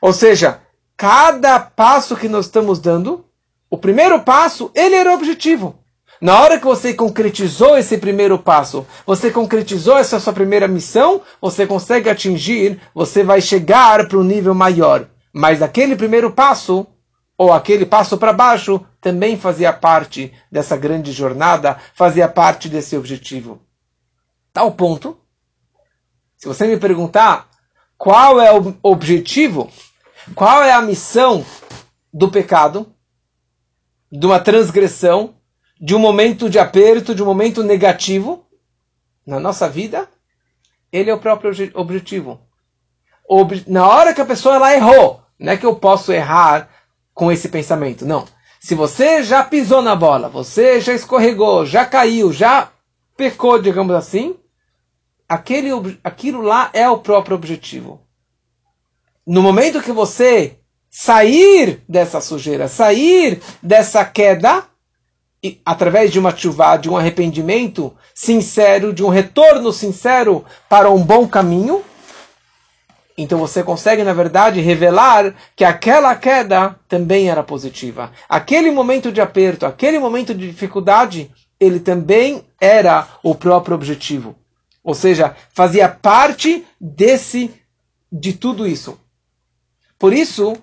Ou 0.05 0.13
seja, 0.13 0.61
cada 0.99 1.59
passo 1.59 2.15
que 2.15 2.29
nós 2.29 2.45
estamos 2.45 2.79
dando, 2.79 3.25
o 3.71 3.79
primeiro 3.79 4.21
passo, 4.21 4.71
ele 4.75 4.95
era 4.95 5.11
o 5.11 5.15
objetivo. 5.15 5.79
Na 6.21 6.43
hora 6.43 6.59
que 6.59 6.67
você 6.67 6.93
concretizou 6.93 7.75
esse 7.79 7.97
primeiro 7.97 8.39
passo, 8.39 8.87
você 9.07 9.31
concretizou 9.31 9.97
essa 9.97 10.21
sua 10.21 10.35
primeira 10.35 10.69
missão, 10.69 11.23
você 11.41 11.67
consegue 11.67 12.11
atingir, 12.11 12.79
você 12.95 13.25
vai 13.25 13.41
chegar 13.41 14.07
para 14.07 14.19
um 14.19 14.23
nível 14.23 14.53
maior. 14.53 15.09
Mas 15.33 15.63
aquele 15.63 15.97
primeiro 15.97 16.31
passo, 16.31 16.87
ou 17.39 17.51
aquele 17.51 17.87
passo 17.87 18.19
para 18.19 18.31
baixo, 18.31 18.85
também 19.01 19.39
fazia 19.39 19.73
parte 19.73 20.35
dessa 20.53 20.77
grande 20.77 21.13
jornada, 21.13 21.79
fazia 21.95 22.29
parte 22.29 22.69
desse 22.69 22.95
objetivo. 22.95 23.59
Tal 24.53 24.71
ponto, 24.73 25.17
se 26.37 26.47
você 26.47 26.67
me 26.67 26.77
perguntar 26.77 27.49
qual 27.97 28.39
é 28.39 28.53
o 28.53 28.75
objetivo, 28.83 29.71
qual 30.35 30.63
é 30.63 30.73
a 30.73 30.81
missão 30.81 31.45
do 32.13 32.31
pecado, 32.31 32.93
de 34.11 34.27
uma 34.27 34.39
transgressão, 34.39 35.35
de 35.81 35.95
um 35.95 35.99
momento 35.99 36.49
de 36.49 36.59
aperto, 36.59 37.15
de 37.15 37.23
um 37.23 37.27
momento 37.27 37.63
negativo 37.63 38.47
na 39.27 39.41
nossa 39.41 39.69
vida, 39.69 40.09
ele 40.93 41.11
é 41.11 41.15
o 41.15 41.19
próprio 41.19 41.51
objetivo. 41.75 42.41
Na 43.67 43.89
hora 43.89 44.15
que 44.15 44.21
a 44.21 44.27
pessoa 44.27 44.55
ela 44.55 44.75
errou, 44.75 45.23
não 45.39 45.53
é 45.53 45.57
que 45.57 45.67
eu 45.67 45.75
posso 45.77 46.13
errar 46.13 46.69
com 47.13 47.33
esse 47.33 47.49
pensamento. 47.49 48.07
Não. 48.07 48.25
Se 48.61 48.75
você 48.75 49.23
já 49.23 49.43
pisou 49.43 49.83
na 49.83 49.95
bola, 49.97 50.29
você 50.29 50.81
já 50.81 50.95
escorregou, 50.95 51.67
já 51.67 51.85
caiu, 51.85 52.33
já 52.33 52.71
pecou, 53.17 53.61
digamos 53.61 53.95
assim, 53.95 54.37
aquele, 55.29 55.71
aquilo 56.03 56.41
lá 56.41 56.71
é 56.73 56.89
o 56.89 56.99
próprio 56.99 57.37
objetivo. 57.37 58.01
No 59.27 59.43
momento 59.43 59.81
que 59.81 59.93
você 59.93 60.59
sair 60.91 61.83
dessa 61.89 62.21
sujeira, 62.21 62.69
sair 62.69 63.41
dessa 63.63 64.05
queda, 64.05 64.65
e, 65.43 65.61
através 65.65 66.11
de 66.13 66.19
uma 66.19 66.35
chuva, 66.35 66.77
de 66.77 66.91
um 66.91 66.97
arrependimento 66.97 67.95
sincero, 68.15 68.93
de 68.93 69.03
um 69.03 69.09
retorno 69.09 69.73
sincero 69.73 70.45
para 70.69 70.91
um 70.91 71.03
bom 71.03 71.27
caminho, 71.27 71.83
então 73.17 73.39
você 73.39 73.63
consegue, 73.63 74.03
na 74.03 74.13
verdade, 74.13 74.61
revelar 74.61 75.35
que 75.55 75.65
aquela 75.65 76.15
queda 76.17 76.79
também 76.89 77.31
era 77.31 77.43
positiva. 77.43 78.11
Aquele 78.29 78.71
momento 78.71 79.13
de 79.13 79.21
aperto, 79.21 79.67
aquele 79.67 79.99
momento 79.99 80.35
de 80.35 80.51
dificuldade, 80.51 81.31
ele 81.59 81.81
também 81.81 82.45
era 82.61 83.07
o 83.23 83.35
próprio 83.35 83.75
objetivo. 83.75 84.35
Ou 84.83 84.95
seja, 84.95 85.35
fazia 85.55 85.89
parte 85.89 86.67
desse 86.81 87.51
de 88.13 88.33
tudo 88.33 88.67
isso. 88.67 88.99
Por 90.05 90.13
isso, 90.13 90.55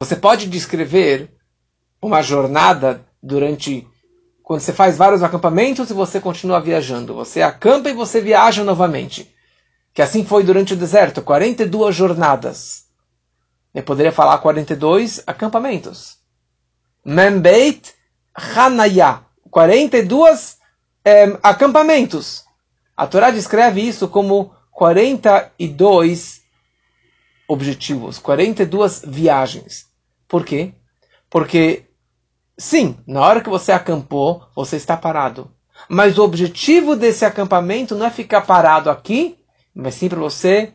você 0.00 0.16
pode 0.16 0.48
descrever 0.48 1.30
uma 2.00 2.22
jornada 2.22 3.06
durante 3.22 3.86
quando 4.42 4.60
você 4.60 4.72
faz 4.72 4.96
vários 4.96 5.22
acampamentos 5.22 5.90
e 5.90 5.92
você 5.92 6.18
continua 6.18 6.62
viajando. 6.62 7.14
Você 7.14 7.42
acampa 7.42 7.90
e 7.90 7.92
você 7.92 8.22
viaja 8.22 8.64
novamente 8.64 9.30
que 9.92 10.00
assim 10.00 10.24
foi 10.24 10.42
durante 10.42 10.72
o 10.72 10.76
deserto, 10.78 11.20
42 11.20 11.94
jornadas. 11.94 12.86
Eu 13.74 13.82
poderia 13.82 14.12
falar 14.12 14.38
42 14.38 15.22
acampamentos. 15.26 16.16
Membeit 17.04 17.92
Hanaya, 18.34 19.20
42 19.50 20.56
é, 21.04 21.38
acampamentos. 21.42 22.46
A 22.96 23.06
Torá 23.06 23.30
descreve 23.30 23.86
isso 23.86 24.08
como 24.08 24.54
42 24.72 26.39
objetivos, 27.50 28.18
42 28.18 29.02
viagens. 29.06 29.86
Por 30.28 30.44
quê? 30.44 30.72
Porque, 31.28 31.84
sim, 32.56 32.96
na 33.06 33.20
hora 33.20 33.40
que 33.40 33.50
você 33.50 33.72
acampou, 33.72 34.46
você 34.54 34.76
está 34.76 34.96
parado. 34.96 35.50
Mas 35.88 36.18
o 36.18 36.22
objetivo 36.22 36.94
desse 36.94 37.24
acampamento 37.24 37.94
não 37.94 38.06
é 38.06 38.10
ficar 38.10 38.42
parado 38.42 38.90
aqui 38.90 39.40
mas 39.74 39.94
sim 39.94 40.08
para 40.08 40.18
você 40.18 40.72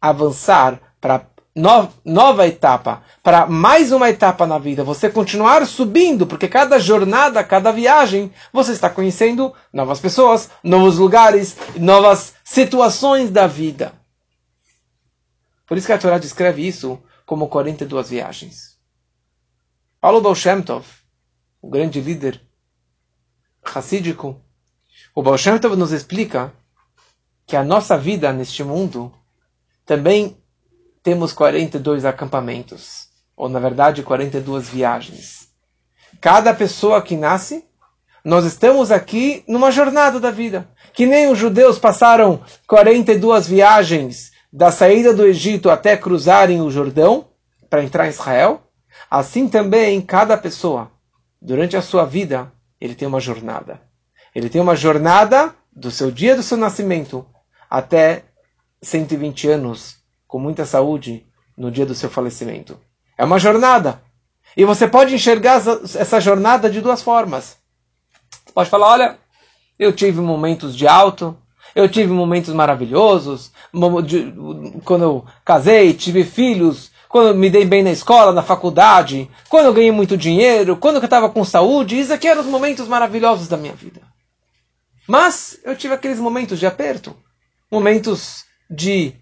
avançar 0.00 0.80
para 1.00 1.26
no, 1.56 1.88
nova 2.04 2.48
etapa, 2.48 3.02
para 3.22 3.46
mais 3.46 3.92
uma 3.92 4.10
etapa 4.10 4.44
na 4.44 4.58
vida, 4.58 4.82
você 4.82 5.08
continuar 5.08 5.64
subindo, 5.66 6.26
porque 6.26 6.48
cada 6.48 6.80
jornada, 6.80 7.44
cada 7.44 7.70
viagem, 7.70 8.32
você 8.52 8.72
está 8.72 8.90
conhecendo 8.90 9.52
novas 9.72 10.00
pessoas, 10.00 10.50
novos 10.64 10.98
lugares, 10.98 11.56
novas 11.76 12.34
situações 12.42 13.30
da 13.30 13.46
vida. 13.46 13.92
Por 15.66 15.76
isso 15.76 15.86
que 15.86 15.92
a 15.92 15.98
Torá 15.98 16.18
descreve 16.18 16.66
isso 16.66 17.02
como 17.24 17.48
42 17.48 18.10
viagens. 18.10 18.78
Paulo 20.00 20.20
Baal 20.20 20.34
Shem 20.34 20.62
Tov, 20.62 20.84
o 21.62 21.70
grande 21.70 22.00
líder 22.00 22.40
racídico, 23.64 24.40
o 25.14 25.22
Baal 25.22 25.38
Shem 25.38 25.58
Tov 25.58 25.76
nos 25.76 25.92
explica 25.92 26.52
que 27.46 27.56
a 27.56 27.64
nossa 27.64 27.96
vida 27.96 28.32
neste 28.32 28.62
mundo 28.62 29.12
também 29.86 30.36
temos 31.02 31.32
42 31.32 32.04
acampamentos, 32.04 33.08
ou 33.36 33.48
na 33.48 33.58
verdade 33.58 34.02
42 34.02 34.68
viagens. 34.68 35.48
Cada 36.20 36.54
pessoa 36.54 37.02
que 37.02 37.16
nasce, 37.16 37.66
nós 38.24 38.44
estamos 38.44 38.90
aqui 38.90 39.44
numa 39.46 39.70
jornada 39.70 40.18
da 40.18 40.30
vida. 40.30 40.68
Que 40.92 41.06
nem 41.06 41.28
os 41.30 41.38
judeus 41.38 41.78
passaram 41.78 42.42
42 42.66 43.46
viagens 43.46 44.33
da 44.56 44.70
saída 44.70 45.12
do 45.12 45.26
Egito 45.26 45.68
até 45.68 45.96
cruzarem 45.96 46.60
o 46.60 46.70
Jordão 46.70 47.26
para 47.68 47.82
entrar 47.82 48.06
em 48.06 48.10
Israel. 48.10 48.62
Assim 49.10 49.48
também 49.48 50.00
cada 50.00 50.36
pessoa, 50.36 50.92
durante 51.42 51.76
a 51.76 51.82
sua 51.82 52.04
vida, 52.04 52.52
ele 52.80 52.94
tem 52.94 53.08
uma 53.08 53.18
jornada. 53.18 53.80
Ele 54.32 54.48
tem 54.48 54.60
uma 54.60 54.76
jornada 54.76 55.52
do 55.72 55.90
seu 55.90 56.08
dia 56.08 56.36
do 56.36 56.42
seu 56.42 56.56
nascimento 56.56 57.26
até 57.68 58.22
120 58.80 59.48
anos, 59.48 59.96
com 60.28 60.38
muita 60.38 60.64
saúde, 60.64 61.26
no 61.58 61.68
dia 61.68 61.84
do 61.84 61.94
seu 61.94 62.08
falecimento. 62.08 62.78
É 63.18 63.24
uma 63.24 63.40
jornada. 63.40 64.00
E 64.56 64.64
você 64.64 64.86
pode 64.86 65.12
enxergar 65.12 65.60
essa 65.96 66.20
jornada 66.20 66.70
de 66.70 66.80
duas 66.80 67.02
formas. 67.02 67.56
Você 68.30 68.52
pode 68.52 68.70
falar: 68.70 68.92
olha, 68.92 69.18
eu 69.76 69.92
tive 69.92 70.20
momentos 70.20 70.76
de 70.76 70.86
alto, 70.86 71.36
eu 71.74 71.88
tive 71.88 72.12
momentos 72.12 72.54
maravilhosos, 72.54 73.50
quando 74.84 75.02
eu 75.02 75.24
casei, 75.44 75.92
tive 75.92 76.24
filhos, 76.24 76.90
quando 77.08 77.28
eu 77.28 77.34
me 77.34 77.50
dei 77.50 77.64
bem 77.64 77.82
na 77.82 77.90
escola, 77.90 78.32
na 78.32 78.42
faculdade, 78.42 79.30
quando 79.48 79.66
eu 79.66 79.74
ganhei 79.74 79.90
muito 79.90 80.16
dinheiro, 80.16 80.76
quando 80.76 80.96
eu 80.96 81.04
estava 81.04 81.28
com 81.28 81.44
saúde, 81.44 81.98
isso 81.98 82.12
aqui 82.12 82.28
eram 82.28 82.42
os 82.42 82.46
momentos 82.46 82.88
maravilhosos 82.88 83.48
da 83.48 83.56
minha 83.56 83.74
vida. 83.74 84.00
Mas 85.06 85.58
eu 85.64 85.76
tive 85.76 85.94
aqueles 85.94 86.18
momentos 86.18 86.58
de 86.58 86.66
aperto, 86.66 87.16
momentos 87.70 88.44
de 88.70 89.14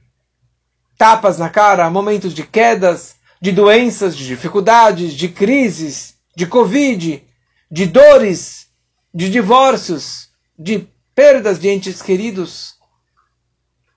tapas 0.97 1.39
na 1.39 1.49
cara, 1.49 1.91
momentos 1.91 2.33
de 2.33 2.45
quedas, 2.45 3.17
de 3.41 3.51
doenças, 3.51 4.17
de 4.17 4.27
dificuldades, 4.27 5.15
de 5.15 5.29
crises, 5.29 6.15
de 6.37 6.47
Covid, 6.47 7.25
de 7.71 7.87
dores, 7.87 8.69
de 9.13 9.29
divórcios, 9.29 10.29
de 10.57 10.89
perdas 11.15 11.59
de 11.59 11.69
entes 11.69 12.03
queridos. 12.03 12.75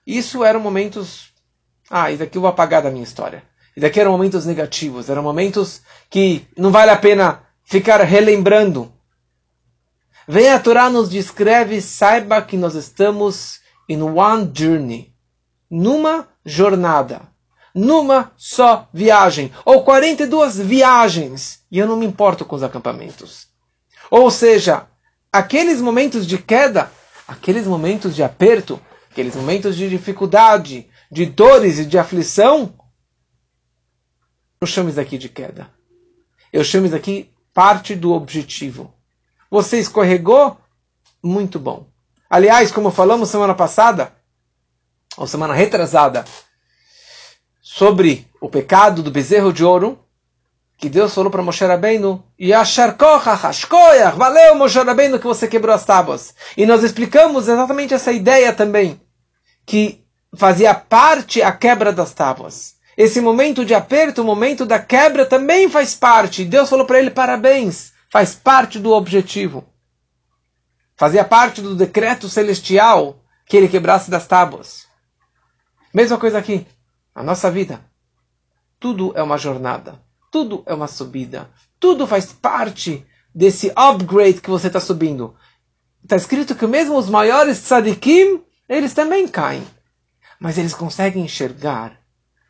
Isso 0.06 0.44
eram 0.44 0.60
momentos. 0.60 1.32
Ah, 1.90 2.10
isso 2.10 2.22
aqui 2.22 2.38
eu 2.38 2.42
vou 2.42 2.50
apagar 2.50 2.82
da 2.82 2.90
minha 2.90 3.04
história. 3.04 3.42
Isso 3.70 3.80
daqui 3.80 4.00
eram 4.00 4.12
momentos 4.12 4.46
negativos, 4.46 5.10
eram 5.10 5.22
momentos 5.22 5.82
que 6.08 6.46
não 6.56 6.70
vale 6.70 6.90
a 6.90 6.96
pena 6.96 7.42
ficar 7.64 8.00
relembrando. 8.00 8.92
Vem 10.26 10.48
a 10.48 10.58
Torá 10.58 10.90
nos 10.90 11.08
descreve, 11.08 11.80
saiba 11.80 12.42
que 12.42 12.56
nós 12.56 12.74
estamos 12.74 13.60
in 13.88 14.02
one 14.02 14.50
journey, 14.52 15.14
numa 15.70 16.28
jornada 16.44 17.22
numa 17.76 18.32
só 18.38 18.88
viagem, 18.90 19.52
ou 19.62 19.84
42 19.84 20.56
viagens, 20.56 21.60
e 21.70 21.78
eu 21.78 21.86
não 21.86 21.98
me 21.98 22.06
importo 22.06 22.42
com 22.42 22.56
os 22.56 22.62
acampamentos. 22.62 23.48
Ou 24.10 24.30
seja, 24.30 24.86
aqueles 25.30 25.82
momentos 25.82 26.26
de 26.26 26.38
queda, 26.38 26.90
aqueles 27.26 27.66
momentos 27.66 28.14
de 28.14 28.22
aperto, 28.22 28.80
aqueles 29.10 29.34
momentos 29.34 29.76
de 29.76 29.88
dificuldade, 29.88 30.88
de 31.10 31.26
dores 31.26 31.78
e 31.78 31.86
de 31.86 31.98
aflição, 31.98 32.74
eu 34.60 34.66
chamo 34.66 34.88
isso 34.88 35.00
aqui 35.00 35.18
de 35.18 35.28
queda. 35.28 35.70
Eu 36.52 36.64
chamo 36.64 36.86
isso 36.86 36.96
aqui 36.96 37.30
parte 37.52 37.94
do 37.94 38.12
objetivo. 38.12 38.94
Você 39.50 39.78
escorregou? 39.78 40.58
Muito 41.22 41.58
bom. 41.58 41.88
Aliás, 42.28 42.70
como 42.72 42.90
falamos 42.90 43.28
semana 43.28 43.54
passada, 43.54 44.14
ou 45.16 45.26
semana 45.26 45.54
retrasada, 45.54 46.24
sobre 47.60 48.26
o 48.40 48.48
pecado 48.48 49.02
do 49.02 49.10
bezerro 49.10 49.52
de 49.52 49.64
ouro, 49.64 49.98
que 50.78 50.88
Deus 50.88 51.14
falou 51.14 51.30
para 51.30 51.42
Moshe 51.42 51.64
Rabbeinu, 51.64 52.22
valeu 54.16 54.54
Moshe 54.56 54.78
Rabbeinu 54.78 55.18
que 55.18 55.26
você 55.26 55.48
quebrou 55.48 55.74
as 55.74 55.84
tábuas. 55.84 56.34
E 56.56 56.66
nós 56.66 56.82
explicamos 56.82 57.48
exatamente 57.48 57.94
essa 57.94 58.12
ideia 58.12 58.52
também, 58.52 59.00
que 59.64 60.04
fazia 60.36 60.74
parte 60.74 61.40
a 61.42 61.50
quebra 61.50 61.92
das 61.92 62.12
tábuas. 62.12 62.74
Esse 62.96 63.20
momento 63.20 63.64
de 63.64 63.74
aperto, 63.74 64.22
o 64.22 64.24
momento 64.24 64.64
da 64.64 64.78
quebra 64.78 65.26
também 65.26 65.68
faz 65.68 65.94
parte. 65.94 66.44
Deus 66.44 66.68
falou 66.68 66.86
para 66.86 66.98
ele 66.98 67.10
parabéns, 67.10 67.92
faz 68.10 68.34
parte 68.34 68.78
do 68.78 68.92
objetivo. 68.92 69.64
Fazia 70.96 71.24
parte 71.24 71.60
do 71.60 71.76
decreto 71.76 72.28
celestial 72.28 73.22
que 73.44 73.56
ele 73.56 73.68
quebrasse 73.68 74.10
das 74.10 74.26
tábuas. 74.26 74.86
Mesma 75.92 76.18
coisa 76.18 76.38
aqui. 76.38 76.66
A 77.14 77.22
nossa 77.22 77.50
vida. 77.50 77.80
Tudo 78.80 79.12
é 79.14 79.22
uma 79.22 79.38
jornada. 79.38 80.05
Tudo 80.30 80.62
é 80.66 80.74
uma 80.74 80.88
subida. 80.88 81.50
Tudo 81.78 82.06
faz 82.06 82.32
parte 82.32 83.06
desse 83.34 83.70
upgrade 83.76 84.40
que 84.40 84.50
você 84.50 84.66
está 84.66 84.80
subindo. 84.80 85.36
Está 86.02 86.16
escrito 86.16 86.54
que 86.54 86.66
mesmo 86.66 86.96
os 86.96 87.08
maiores 87.08 87.58
tzadikim, 87.58 88.42
eles 88.68 88.94
também 88.94 89.28
caem. 89.28 89.66
Mas 90.40 90.58
eles 90.58 90.74
conseguem 90.74 91.24
enxergar 91.24 91.98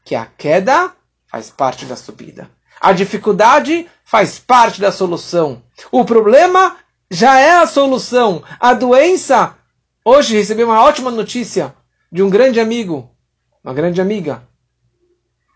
que 0.04 0.14
a 0.14 0.26
queda 0.26 0.92
faz 1.26 1.50
parte 1.50 1.84
da 1.86 1.96
subida. 1.96 2.50
A 2.80 2.92
dificuldade 2.92 3.88
faz 4.04 4.38
parte 4.38 4.80
da 4.80 4.92
solução. 4.92 5.62
O 5.90 6.04
problema 6.04 6.76
já 7.10 7.40
é 7.40 7.56
a 7.56 7.66
solução. 7.66 8.42
A 8.60 8.74
doença. 8.74 9.56
Hoje 10.04 10.36
recebi 10.36 10.62
uma 10.62 10.82
ótima 10.82 11.10
notícia 11.10 11.74
de 12.12 12.22
um 12.22 12.30
grande 12.30 12.60
amigo, 12.60 13.10
uma 13.64 13.74
grande 13.74 14.00
amiga, 14.00 14.46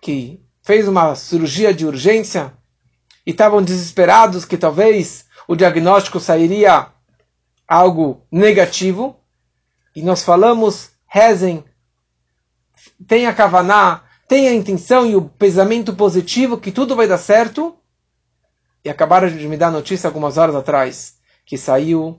que 0.03 0.43
fez 0.71 0.87
uma 0.87 1.17
cirurgia 1.17 1.75
de 1.75 1.85
urgência 1.85 2.53
e 3.27 3.33
estavam 3.33 3.61
desesperados 3.61 4.45
que 4.45 4.57
talvez 4.57 5.25
o 5.49 5.57
diagnóstico 5.57 6.21
sairia 6.21 6.87
algo 7.67 8.25
negativo. 8.31 9.19
E 9.97 10.01
nós 10.01 10.23
falamos, 10.23 10.91
rezem, 11.09 11.65
tenha 13.05 13.35
kavaná, 13.35 14.05
tenha 14.29 14.51
a 14.51 14.55
intenção 14.55 15.05
e 15.05 15.17
o 15.17 15.23
pensamento 15.23 15.93
positivo 15.93 16.57
que 16.57 16.71
tudo 16.71 16.95
vai 16.95 17.09
dar 17.09 17.19
certo. 17.19 17.77
E 18.85 18.89
acabaram 18.89 19.29
de 19.29 19.49
me 19.49 19.57
dar 19.57 19.73
notícia 19.73 20.07
algumas 20.07 20.39
horas 20.39 20.55
atrás 20.55 21.17
que 21.45 21.59
saiu, 21.59 22.17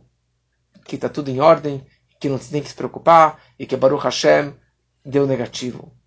que 0.84 0.96
está 0.96 1.08
tudo 1.08 1.32
em 1.32 1.40
ordem, 1.40 1.86
que 2.20 2.28
não 2.28 2.38
tem 2.38 2.62
que 2.62 2.68
se 2.68 2.76
preocupar 2.76 3.42
e 3.58 3.66
que 3.66 3.78
Baruch 3.78 4.04
Hashem 4.04 4.54
deu 5.06 5.26
negativo. 5.26 6.01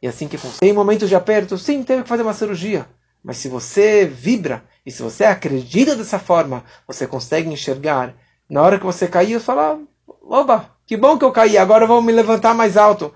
E 0.00 0.06
assim 0.06 0.28
que 0.28 0.36
funciona. 0.36 0.60
Tem 0.60 0.72
momentos 0.72 1.08
de 1.08 1.14
aperto, 1.14 1.56
sim, 1.56 1.82
teve 1.82 2.02
que 2.02 2.08
fazer 2.08 2.22
uma 2.22 2.34
cirurgia. 2.34 2.86
Mas 3.24 3.38
se 3.38 3.48
você 3.48 4.06
vibra 4.06 4.62
e 4.84 4.90
se 4.90 5.02
você 5.02 5.24
acredita 5.24 5.96
dessa 5.96 6.18
forma, 6.18 6.64
você 6.86 7.06
consegue 7.06 7.48
enxergar. 7.48 8.14
Na 8.48 8.62
hora 8.62 8.78
que 8.78 8.84
você 8.86 9.08
cair, 9.08 9.32
você 9.32 9.44
fala: 9.44 9.80
oba, 10.22 10.70
que 10.86 10.96
bom 10.96 11.18
que 11.18 11.24
eu 11.24 11.32
caí, 11.32 11.58
agora 11.58 11.84
eu 11.84 11.88
vou 11.88 12.00
me 12.00 12.12
levantar 12.12 12.54
mais 12.54 12.76
alto. 12.76 13.12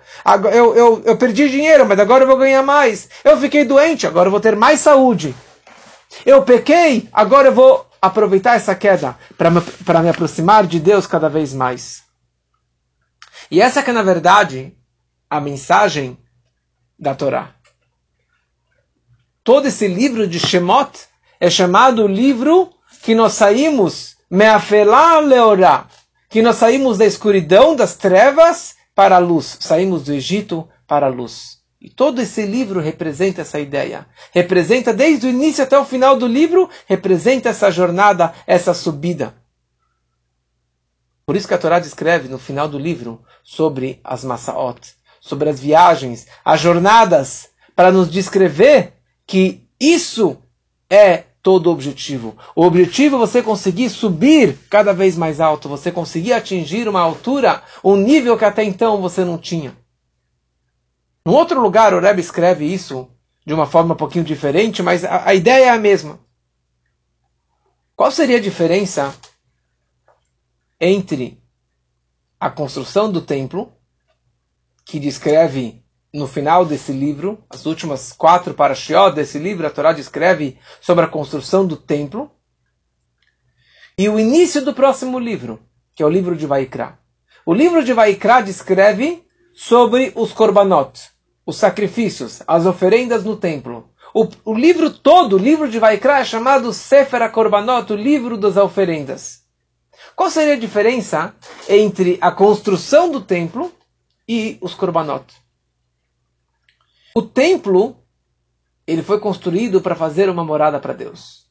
Eu, 0.52 0.74
eu, 0.74 1.02
eu 1.04 1.16
perdi 1.16 1.48
dinheiro, 1.48 1.86
mas 1.86 2.00
agora 2.00 2.24
eu 2.24 2.28
vou 2.28 2.36
ganhar 2.36 2.62
mais. 2.62 3.08
Eu 3.22 3.38
fiquei 3.38 3.64
doente, 3.64 4.06
agora 4.06 4.26
eu 4.26 4.32
vou 4.32 4.40
ter 4.40 4.56
mais 4.56 4.80
saúde. 4.80 5.34
Eu 6.26 6.42
pequei, 6.42 7.08
agora 7.12 7.48
eu 7.48 7.54
vou 7.54 7.86
aproveitar 8.02 8.56
essa 8.56 8.74
queda 8.74 9.16
para 9.38 9.50
me, 9.50 9.60
me 9.60 10.08
aproximar 10.08 10.66
de 10.66 10.80
Deus 10.80 11.06
cada 11.06 11.28
vez 11.28 11.54
mais. 11.54 12.02
E 13.48 13.60
essa 13.60 13.82
que 13.82 13.90
é, 13.90 13.92
na 13.92 14.02
verdade, 14.02 14.74
a 15.28 15.40
mensagem 15.40 16.18
da 17.00 17.14
Torá. 17.14 17.54
Todo 19.42 19.66
esse 19.66 19.88
livro 19.88 20.26
de 20.26 20.38
Shemot 20.38 20.90
é 21.40 21.48
chamado 21.48 22.06
livro 22.06 22.70
que 23.02 23.14
nós 23.14 23.32
saímos 23.32 24.16
meafelá 24.30 25.18
leorá, 25.18 25.88
que 26.28 26.42
nós 26.42 26.56
saímos 26.56 26.98
da 26.98 27.06
escuridão, 27.06 27.74
das 27.74 27.96
trevas 27.96 28.74
para 28.94 29.16
a 29.16 29.18
luz, 29.18 29.56
saímos 29.60 30.04
do 30.04 30.12
Egito 30.12 30.68
para 30.86 31.06
a 31.06 31.08
luz. 31.08 31.58
E 31.80 31.88
todo 31.88 32.20
esse 32.20 32.44
livro 32.44 32.78
representa 32.78 33.40
essa 33.40 33.58
ideia. 33.58 34.06
Representa 34.32 34.92
desde 34.92 35.26
o 35.26 35.30
início 35.30 35.64
até 35.64 35.78
o 35.78 35.84
final 35.86 36.14
do 36.14 36.26
livro, 36.26 36.68
representa 36.86 37.48
essa 37.48 37.70
jornada, 37.70 38.34
essa 38.46 38.74
subida. 38.74 39.34
Por 41.24 41.36
isso 41.36 41.48
que 41.48 41.54
a 41.54 41.58
Torá 41.58 41.78
descreve 41.78 42.28
no 42.28 42.38
final 42.38 42.68
do 42.68 42.78
livro 42.78 43.24
sobre 43.42 43.98
as 44.04 44.24
Massaot, 44.24 44.94
sobre 45.20 45.50
as 45.50 45.60
viagens, 45.60 46.26
as 46.44 46.60
jornadas, 46.60 47.50
para 47.76 47.92
nos 47.92 48.10
descrever 48.10 48.94
que 49.26 49.68
isso 49.78 50.38
é 50.88 51.24
todo 51.42 51.66
o 51.66 51.72
objetivo. 51.72 52.36
O 52.56 52.64
objetivo 52.64 53.16
é 53.16 53.18
você 53.18 53.42
conseguir 53.42 53.90
subir 53.90 54.58
cada 54.68 54.92
vez 54.92 55.16
mais 55.16 55.40
alto, 55.40 55.68
você 55.68 55.92
conseguir 55.92 56.32
atingir 56.32 56.88
uma 56.88 57.00
altura, 57.00 57.62
um 57.84 57.96
nível 57.96 58.36
que 58.36 58.44
até 58.44 58.64
então 58.64 59.00
você 59.00 59.24
não 59.24 59.38
tinha. 59.38 59.76
Num 61.24 61.34
outro 61.34 61.60
lugar, 61.60 61.94
o 61.94 62.00
Rebbe 62.00 62.20
escreve 62.20 62.64
isso 62.64 63.08
de 63.46 63.54
uma 63.54 63.66
forma 63.66 63.94
um 63.94 63.96
pouquinho 63.96 64.24
diferente, 64.24 64.82
mas 64.82 65.04
a, 65.04 65.28
a 65.28 65.34
ideia 65.34 65.66
é 65.66 65.70
a 65.70 65.78
mesma. 65.78 66.18
Qual 67.94 68.10
seria 68.10 68.38
a 68.38 68.40
diferença 68.40 69.14
entre 70.80 71.38
a 72.38 72.50
construção 72.50 73.12
do 73.12 73.20
templo 73.20 73.72
que 74.84 74.98
descreve 74.98 75.82
no 76.12 76.26
final 76.26 76.64
desse 76.64 76.92
livro, 76.92 77.44
as 77.48 77.66
últimas 77.66 78.12
quatro 78.12 78.52
parashiot 78.54 79.14
desse 79.14 79.38
livro, 79.38 79.66
a 79.66 79.70
Torá 79.70 79.92
descreve 79.92 80.58
sobre 80.80 81.04
a 81.04 81.08
construção 81.08 81.66
do 81.66 81.76
templo, 81.76 82.30
e 83.96 84.08
o 84.08 84.18
início 84.18 84.64
do 84.64 84.74
próximo 84.74 85.18
livro, 85.18 85.60
que 85.94 86.02
é 86.02 86.06
o 86.06 86.10
livro 86.10 86.34
de 86.34 86.46
Vaikra. 86.46 86.98
O 87.44 87.52
livro 87.52 87.84
de 87.84 87.92
Vaikra 87.92 88.40
descreve 88.40 89.24
sobre 89.54 90.12
os 90.16 90.32
korbanot, 90.32 91.10
os 91.44 91.56
sacrifícios, 91.56 92.42
as 92.46 92.66
oferendas 92.66 93.24
no 93.24 93.36
templo. 93.36 93.90
O, 94.14 94.26
o 94.44 94.54
livro 94.54 94.90
todo, 94.90 95.36
o 95.36 95.38
livro 95.38 95.68
de 95.68 95.78
Vaikra, 95.78 96.20
é 96.20 96.24
chamado 96.24 96.72
Sefer 96.72 97.30
Korbanot, 97.30 97.92
o 97.92 97.96
livro 97.96 98.36
das 98.36 98.56
oferendas. 98.56 99.40
Qual 100.16 100.30
seria 100.30 100.54
a 100.54 100.58
diferença 100.58 101.34
entre 101.68 102.18
a 102.20 102.32
construção 102.32 103.10
do 103.10 103.20
templo 103.20 103.72
e 104.30 104.56
os 104.60 104.74
korbanot? 104.74 105.24
O 107.12 107.20
templo 107.20 107.96
ele 108.86 109.02
foi 109.02 109.18
construído 109.18 109.80
para 109.80 109.96
fazer 109.96 110.30
uma 110.30 110.44
morada 110.44 110.78
para 110.78 110.92
Deus. 110.92 111.46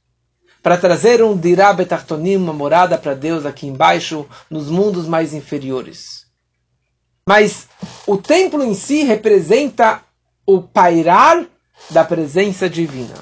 Para 0.63 0.77
trazer 0.77 1.21
um 1.21 1.37
dirá 1.37 1.73
betartonim, 1.73 2.37
uma 2.37 2.53
morada 2.53 2.97
para 2.97 3.13
Deus 3.13 3.45
aqui 3.45 3.67
embaixo, 3.67 4.25
nos 4.49 4.69
mundos 4.69 5.07
mais 5.07 5.33
inferiores. 5.33 6.25
Mas 7.27 7.67
o 8.07 8.15
templo 8.15 8.63
em 8.63 8.73
si 8.73 9.03
representa 9.03 10.01
o 10.45 10.61
pairar 10.61 11.45
da 11.89 12.05
presença 12.05 12.69
divina. 12.69 13.15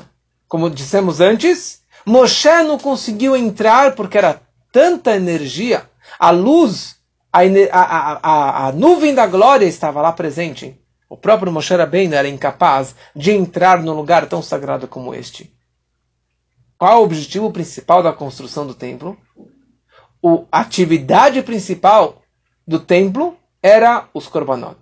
Como 0.47 0.69
dissemos 0.69 1.19
antes, 1.19 1.81
Moshe 2.05 2.63
não 2.63 2.77
conseguiu 2.77 3.35
entrar 3.35 3.95
porque 3.95 4.19
era 4.19 4.39
tanta 4.71 5.15
energia, 5.15 5.89
a 6.19 6.29
luz, 6.29 6.96
a, 7.71 7.81
a, 7.81 8.67
a, 8.67 8.71
nuvem 8.71 9.13
da 9.13 9.27
glória 9.27 9.65
estava 9.65 10.01
lá 10.01 10.11
presente. 10.11 10.79
O 11.09 11.15
próprio 11.15 11.51
Moshe 11.51 11.75
Rabbeinu 11.75 12.15
era 12.15 12.27
incapaz 12.27 12.95
de 13.15 13.31
entrar 13.31 13.81
num 13.81 13.93
lugar 13.93 14.27
tão 14.27 14.41
sagrado 14.41 14.87
como 14.87 15.13
este. 15.13 15.53
Qual 16.77 17.01
o 17.01 17.05
objetivo 17.05 17.51
principal 17.51 18.03
da 18.03 18.13
construção 18.13 18.65
do 18.65 18.73
templo? 18.73 19.17
a 20.51 20.59
atividade 20.59 21.41
principal 21.41 22.21
do 22.67 22.79
templo 22.79 23.37
era 23.61 24.09
os 24.13 24.27
korbanot. 24.27 24.77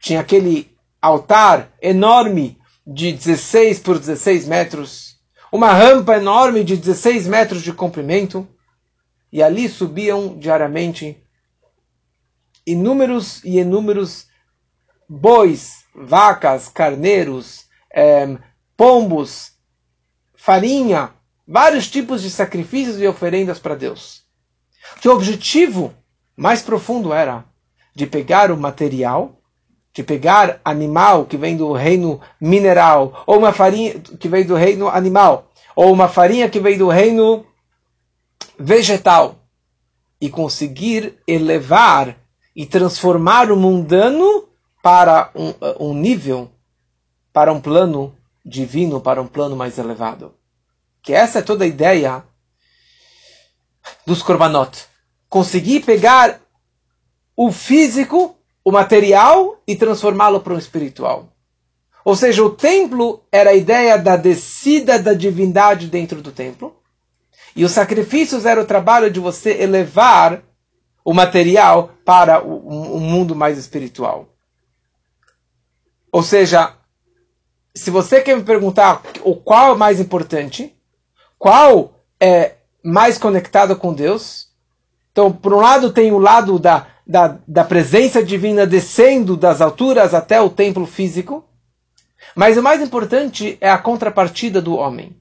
Tinha 0.00 0.20
aquele 0.20 0.74
altar 1.00 1.70
enorme 1.80 2.58
de 2.86 3.12
16 3.12 3.78
por 3.80 3.98
16 3.98 4.48
metros, 4.48 5.16
uma 5.52 5.72
rampa 5.72 6.16
enorme 6.16 6.64
de 6.64 6.76
16 6.76 7.28
metros 7.28 7.62
de 7.62 7.72
comprimento, 7.72 8.48
e 9.32 9.42
ali 9.42 9.68
subiam 9.68 10.36
diariamente 10.36 11.19
inúmeros 12.66 13.42
e 13.44 13.58
inúmeros 13.58 14.26
bois, 15.08 15.84
vacas, 15.94 16.68
carneiros, 16.68 17.66
é, 17.92 18.38
pombos, 18.76 19.52
farinha, 20.34 21.10
vários 21.46 21.90
tipos 21.90 22.22
de 22.22 22.30
sacrifícios 22.30 23.00
e 23.00 23.06
oferendas 23.06 23.58
para 23.58 23.74
Deus. 23.74 24.22
Que 25.00 25.08
o 25.08 25.12
objetivo 25.12 25.92
mais 26.36 26.62
profundo 26.62 27.12
era 27.12 27.44
de 27.94 28.06
pegar 28.06 28.50
o 28.50 28.56
material, 28.56 29.40
de 29.92 30.02
pegar 30.02 30.60
animal 30.64 31.26
que 31.26 31.36
vem 31.36 31.56
do 31.56 31.72
reino 31.72 32.20
mineral, 32.40 33.24
ou 33.26 33.38
uma 33.38 33.52
farinha 33.52 33.98
que 33.98 34.28
vem 34.28 34.44
do 34.44 34.54
reino 34.54 34.88
animal, 34.88 35.50
ou 35.74 35.92
uma 35.92 36.08
farinha 36.08 36.48
que 36.48 36.60
vem 36.60 36.78
do 36.78 36.88
reino 36.88 37.44
vegetal, 38.58 39.36
e 40.20 40.28
conseguir 40.30 41.18
elevar 41.26 42.16
e 42.54 42.66
transformar 42.66 43.50
o 43.50 43.56
mundano 43.56 44.48
para 44.82 45.30
um, 45.34 45.88
um 45.88 45.94
nível, 45.94 46.50
para 47.32 47.52
um 47.52 47.60
plano 47.60 48.14
divino, 48.44 49.00
para 49.00 49.20
um 49.20 49.26
plano 49.26 49.56
mais 49.56 49.78
elevado. 49.78 50.34
Que 51.02 51.12
essa 51.12 51.38
é 51.38 51.42
toda 51.42 51.64
a 51.64 51.68
ideia 51.68 52.24
dos 54.06 54.22
korbanot. 54.22 54.86
Conseguir 55.28 55.80
pegar 55.80 56.40
o 57.36 57.52
físico, 57.52 58.36
o 58.64 58.72
material, 58.72 59.60
e 59.66 59.76
transformá-lo 59.76 60.40
para 60.40 60.54
o 60.54 60.58
espiritual. 60.58 61.28
Ou 62.04 62.16
seja, 62.16 62.42
o 62.42 62.50
templo 62.50 63.22
era 63.30 63.50
a 63.50 63.54
ideia 63.54 63.96
da 63.96 64.16
descida 64.16 64.98
da 64.98 65.14
divindade 65.14 65.86
dentro 65.86 66.20
do 66.20 66.32
templo. 66.32 66.76
E 67.54 67.64
os 67.64 67.72
sacrifícios 67.72 68.46
era 68.46 68.60
o 68.60 68.66
trabalho 68.66 69.10
de 69.10 69.20
você 69.20 69.62
elevar 69.62 70.42
o 71.10 71.12
material 71.12 71.90
para 72.04 72.40
o, 72.40 73.00
mundo 73.00 73.34
mais 73.34 73.58
espiritual. 73.58 74.28
Ou 76.12 76.22
seja, 76.22 76.74
se 77.74 77.90
você 77.90 78.20
quer 78.20 78.36
me 78.36 78.44
perguntar 78.44 79.02
o 79.24 79.34
qual 79.34 79.74
é 79.74 79.76
mais 79.76 79.98
importante, 79.98 80.72
qual 81.36 81.94
é 82.20 82.58
mais 82.80 83.18
conectado 83.18 83.74
com 83.74 83.92
Deus, 83.92 84.50
então, 85.10 85.32
por 85.32 85.52
um 85.52 85.58
lado, 85.58 85.92
tem 85.92 86.12
o 86.12 86.18
lado 86.18 86.60
da, 86.60 86.86
da, 87.04 87.38
da 87.44 87.64
presença 87.64 88.22
divina 88.22 88.64
descendo 88.64 89.36
das 89.36 89.60
alturas 89.60 90.14
até 90.14 90.40
o 90.40 90.48
templo 90.48 90.86
físico, 90.86 91.44
mas 92.36 92.56
o 92.56 92.62
mais 92.62 92.80
importante 92.80 93.58
é 93.60 93.68
a 93.68 93.78
contrapartida 93.78 94.62
do 94.62 94.76
homem. 94.76 95.19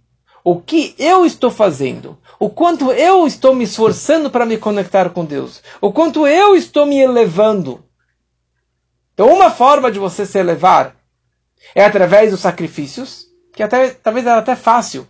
O 0.51 0.59
que 0.59 0.95
eu 0.97 1.27
estou 1.27 1.51
fazendo? 1.51 2.17
O 2.39 2.49
quanto 2.49 2.91
eu 2.91 3.27
estou 3.27 3.53
me 3.53 3.65
esforçando 3.65 4.31
para 4.31 4.47
me 4.47 4.57
conectar 4.57 5.11
com 5.11 5.23
Deus? 5.23 5.61
O 5.79 5.93
quanto 5.93 6.25
eu 6.25 6.55
estou 6.55 6.87
me 6.87 6.97
elevando? 6.97 7.85
Então, 9.13 9.31
uma 9.31 9.51
forma 9.51 9.91
de 9.91 9.99
você 9.99 10.25
se 10.25 10.39
elevar 10.39 10.95
é 11.75 11.85
através 11.85 12.31
dos 12.31 12.39
sacrifícios, 12.39 13.27
que 13.53 13.61
até, 13.61 13.91
talvez 13.91 14.25
era 14.25 14.39
até 14.39 14.55
fácil. 14.55 15.07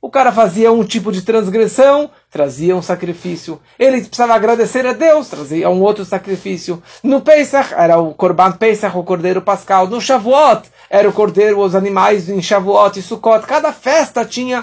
O 0.00 0.08
cara 0.08 0.30
fazia 0.30 0.70
um 0.70 0.84
tipo 0.84 1.10
de 1.10 1.22
transgressão, 1.22 2.08
trazia 2.30 2.76
um 2.76 2.82
sacrifício. 2.82 3.60
Ele 3.76 4.00
precisava 4.00 4.34
agradecer 4.34 4.86
a 4.86 4.92
Deus, 4.92 5.28
trazia 5.28 5.70
um 5.70 5.80
outro 5.80 6.04
sacrifício. 6.04 6.80
No 7.02 7.20
Pesach 7.20 7.74
era 7.74 7.98
o 7.98 8.14
Korban 8.14 8.52
Pesach, 8.52 8.96
o 8.96 9.02
Cordeiro 9.02 9.42
Pascal. 9.42 9.88
No 9.88 10.00
Shavuot 10.00 10.70
era 10.92 11.08
o 11.08 11.12
Cordeiro, 11.12 11.58
os 11.58 11.74
animais 11.74 12.28
em 12.28 12.42
Shavuot 12.42 12.98
e 12.98 13.02
Sukkot. 13.02 13.46
Cada 13.46 13.72
festa 13.72 14.26
tinha 14.26 14.62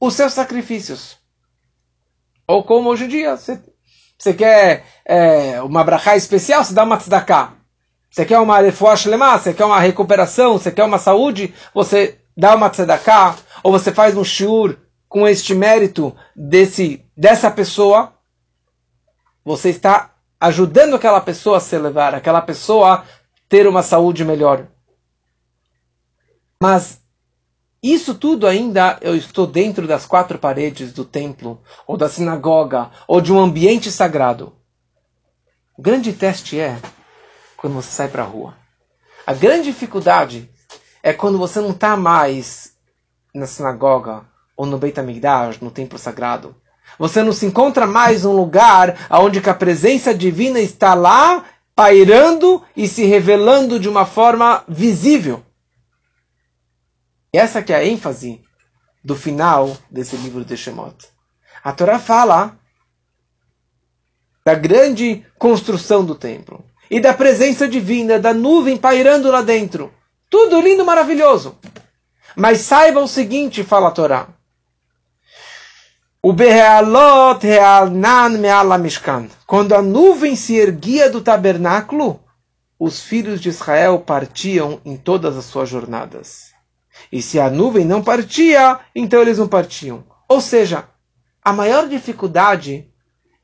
os 0.00 0.14
seus 0.14 0.32
sacrifícios. 0.32 1.18
Ou 2.46 2.62
como 2.62 2.88
hoje 2.88 3.06
em 3.06 3.08
dia, 3.08 3.36
você, 3.36 4.32
quer 4.34 4.84
é, 5.04 5.60
uma 5.60 5.82
brachá 5.82 6.14
especial, 6.14 6.62
você 6.62 6.72
dá 6.72 6.84
uma 6.84 6.96
tzedakah. 6.96 7.54
Você 8.08 8.24
quer 8.24 8.38
uma 8.38 8.60
refuah 8.60 8.94
lema? 9.06 9.36
você 9.36 9.52
quer 9.52 9.64
uma 9.64 9.80
recuperação, 9.80 10.52
você 10.52 10.70
quer 10.70 10.84
uma 10.84 10.96
saúde, 10.96 11.52
você 11.74 12.20
dá 12.36 12.54
uma 12.54 12.70
tzedakah, 12.70 13.34
ou 13.64 13.72
você 13.72 13.90
faz 13.90 14.16
um 14.16 14.22
shiur 14.22 14.76
com 15.08 15.26
este 15.26 15.56
mérito 15.56 16.14
desse, 16.36 17.04
dessa 17.16 17.50
pessoa, 17.50 18.12
você 19.44 19.70
está 19.70 20.14
ajudando 20.40 20.94
aquela 20.94 21.20
pessoa 21.20 21.56
a 21.56 21.60
se 21.60 21.74
elevar, 21.74 22.14
aquela 22.14 22.40
pessoa 22.40 22.92
a 22.94 23.04
ter 23.48 23.66
uma 23.66 23.82
saúde 23.82 24.24
melhor. 24.24 24.68
Mas 26.60 27.00
isso 27.80 28.16
tudo 28.16 28.44
ainda 28.44 28.98
eu 29.00 29.14
estou 29.14 29.46
dentro 29.46 29.86
das 29.86 30.04
quatro 30.04 30.38
paredes 30.38 30.92
do 30.92 31.04
templo, 31.04 31.62
ou 31.86 31.96
da 31.96 32.08
sinagoga, 32.08 32.90
ou 33.06 33.20
de 33.20 33.32
um 33.32 33.38
ambiente 33.38 33.92
sagrado. 33.92 34.52
O 35.76 35.82
grande 35.82 36.12
teste 36.12 36.58
é 36.58 36.76
quando 37.56 37.74
você 37.74 37.90
sai 37.90 38.08
para 38.08 38.24
a 38.24 38.26
rua. 38.26 38.56
A 39.24 39.32
grande 39.32 39.70
dificuldade 39.70 40.50
é 41.00 41.12
quando 41.12 41.38
você 41.38 41.60
não 41.60 41.70
está 41.70 41.96
mais 41.96 42.72
na 43.32 43.46
sinagoga 43.46 44.24
ou 44.56 44.66
no 44.66 44.78
Beit 44.78 44.98
HaMikdash, 44.98 45.60
no 45.60 45.70
templo 45.70 45.96
sagrado. 45.96 46.56
Você 46.98 47.22
não 47.22 47.32
se 47.32 47.46
encontra 47.46 47.86
mais 47.86 48.24
num 48.24 48.34
lugar 48.34 49.06
onde 49.08 49.38
a 49.38 49.54
presença 49.54 50.12
divina 50.12 50.58
está 50.58 50.94
lá, 50.94 51.44
pairando 51.76 52.60
e 52.76 52.88
se 52.88 53.04
revelando 53.04 53.78
de 53.78 53.88
uma 53.88 54.04
forma 54.04 54.64
visível. 54.66 55.44
Essa 57.38 57.62
que 57.62 57.72
é 57.72 57.76
a 57.76 57.86
ênfase 57.86 58.42
do 59.04 59.14
final 59.14 59.76
desse 59.88 60.16
livro 60.16 60.44
de 60.44 60.56
Shemot. 60.56 61.06
A 61.62 61.72
Torá 61.72 61.96
fala 61.96 62.58
da 64.44 64.56
grande 64.56 65.24
construção 65.38 66.04
do 66.04 66.16
templo 66.16 66.64
e 66.90 66.98
da 66.98 67.14
presença 67.14 67.68
divina, 67.68 68.18
da 68.18 68.34
nuvem 68.34 68.76
pairando 68.76 69.30
lá 69.30 69.40
dentro. 69.40 69.94
Tudo 70.28 70.60
lindo, 70.60 70.84
maravilhoso. 70.84 71.56
Mas 72.34 72.62
saiba 72.62 72.98
o 72.98 73.06
seguinte, 73.06 73.62
fala 73.62 73.86
a 73.86 73.92
Torá. 73.92 74.26
O 76.20 76.32
Berealot 76.32 77.46
Realnan 77.46 78.30
Meala 78.30 78.78
Mishkan. 78.78 79.28
Quando 79.46 79.76
a 79.76 79.80
nuvem 79.80 80.34
se 80.34 80.56
erguia 80.56 81.08
do 81.08 81.20
tabernáculo, 81.20 82.20
os 82.80 83.00
filhos 83.00 83.40
de 83.40 83.48
Israel 83.48 84.00
partiam 84.00 84.80
em 84.84 84.96
todas 84.96 85.36
as 85.36 85.44
suas 85.44 85.68
jornadas. 85.68 86.47
E 87.10 87.22
se 87.22 87.40
a 87.40 87.50
nuvem 87.50 87.84
não 87.84 88.02
partia, 88.02 88.80
então 88.94 89.20
eles 89.20 89.38
não 89.38 89.48
partiam. 89.48 90.04
Ou 90.28 90.40
seja, 90.40 90.88
a 91.42 91.52
maior 91.52 91.88
dificuldade 91.88 92.90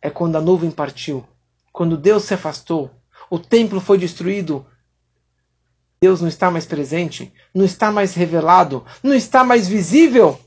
é 0.03 0.11
quando 0.11 0.37
a 0.37 0.41
nuvem 0.41 0.71
partiu, 0.71 1.27
quando 1.73 1.97
Deus 1.97 2.25
se 2.25 2.35
afastou, 2.35 2.91
o 3.31 3.39
templo 3.39 3.81
foi 3.81 3.97
destruído. 3.97 4.67
Deus 6.01 6.21
não 6.21 6.29
está 6.29 6.51
mais 6.51 6.67
presente, 6.67 7.33
não 7.55 7.65
está 7.65 7.91
mais 7.91 8.15
revelado, 8.15 8.85
não 9.03 9.15
está 9.15 9.43
mais 9.43 9.67
visível. 9.67 10.39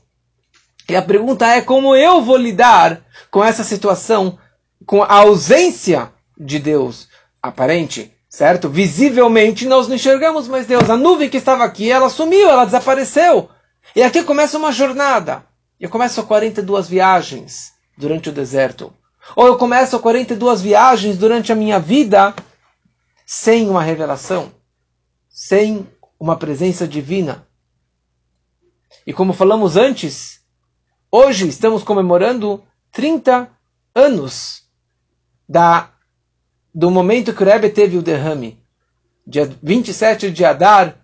E 0.88 0.94
a 0.94 1.02
pergunta 1.02 1.46
é 1.46 1.60
como 1.60 1.96
eu 1.96 2.22
vou 2.22 2.36
lidar 2.36 3.04
com 3.30 3.42
essa 3.42 3.64
situação, 3.64 4.38
com 4.86 5.02
a 5.02 5.12
ausência 5.16 6.12
de 6.38 6.58
Deus 6.58 7.08
aparente, 7.42 8.16
certo? 8.28 8.68
Visivelmente 8.68 9.66
nós 9.66 9.88
não 9.88 9.96
enxergamos 9.96 10.46
mais 10.46 10.66
Deus. 10.66 10.88
A 10.90 10.96
nuvem 10.96 11.30
que 11.30 11.38
estava 11.38 11.64
aqui, 11.64 11.90
ela 11.90 12.10
sumiu, 12.10 12.48
ela 12.48 12.64
desapareceu. 12.64 13.48
E 13.96 14.02
aqui 14.02 14.22
começa 14.22 14.58
uma 14.58 14.70
jornada. 14.70 15.44
Eu 15.80 15.88
começo 15.88 16.22
42 16.24 16.88
viagens 16.88 17.72
durante 17.96 18.28
o 18.28 18.32
deserto. 18.32 18.92
Ou 19.34 19.46
eu 19.46 19.56
começo 19.56 19.98
42 19.98 20.60
viagens 20.60 21.16
durante 21.16 21.52
a 21.52 21.54
minha 21.56 21.78
vida 21.78 22.34
sem 23.26 23.68
uma 23.68 23.82
revelação, 23.82 24.52
sem 25.28 25.86
uma 26.18 26.36
presença 26.36 26.88
divina. 26.88 27.46
E 29.06 29.12
como 29.12 29.32
falamos 29.32 29.76
antes, 29.76 30.40
hoje 31.10 31.48
estamos 31.48 31.82
comemorando 31.82 32.64
30 32.92 33.50
anos 33.94 34.62
da, 35.48 35.90
do 36.78 36.92
momento 36.92 37.32
que 37.32 37.42
o 37.42 37.44
Rebbe 37.44 37.70
teve 37.70 37.98
o 37.98 38.02
derrame. 38.02 38.56
Dia 39.26 39.50
27 39.60 40.30
de 40.30 40.44
Adar, 40.44 40.94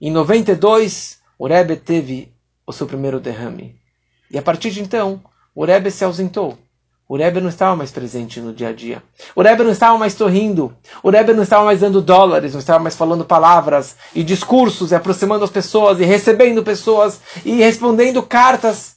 em 0.00 0.10
92, 0.10 1.18
o 1.38 1.46
Rebbe 1.46 1.76
teve 1.76 2.32
o 2.66 2.72
seu 2.72 2.86
primeiro 2.86 3.20
derrame. 3.20 3.78
E 4.30 4.38
a 4.38 4.42
partir 4.42 4.70
de 4.70 4.80
então, 4.80 5.22
o 5.54 5.66
Rebbe 5.66 5.90
se 5.90 6.02
ausentou. 6.02 6.56
O 7.06 7.14
Rebbe 7.14 7.42
não 7.42 7.50
estava 7.50 7.76
mais 7.76 7.90
presente 7.90 8.40
no 8.40 8.54
dia 8.54 8.70
a 8.70 8.72
dia. 8.72 9.02
O 9.36 9.42
Rebbe 9.42 9.64
não 9.64 9.70
estava 9.70 9.98
mais 9.98 10.14
sorrindo. 10.14 10.74
O 11.02 11.10
Rebbe 11.10 11.34
não 11.34 11.42
estava 11.42 11.66
mais 11.66 11.80
dando 11.80 12.00
dólares, 12.00 12.54
não 12.54 12.60
estava 12.60 12.78
mais 12.78 12.96
falando 12.96 13.22
palavras 13.22 13.96
e 14.14 14.24
discursos, 14.24 14.92
e 14.92 14.94
aproximando 14.94 15.44
as 15.44 15.50
pessoas, 15.50 16.00
e 16.00 16.04
recebendo 16.04 16.62
pessoas, 16.62 17.20
e 17.44 17.56
respondendo 17.56 18.22
cartas. 18.22 18.96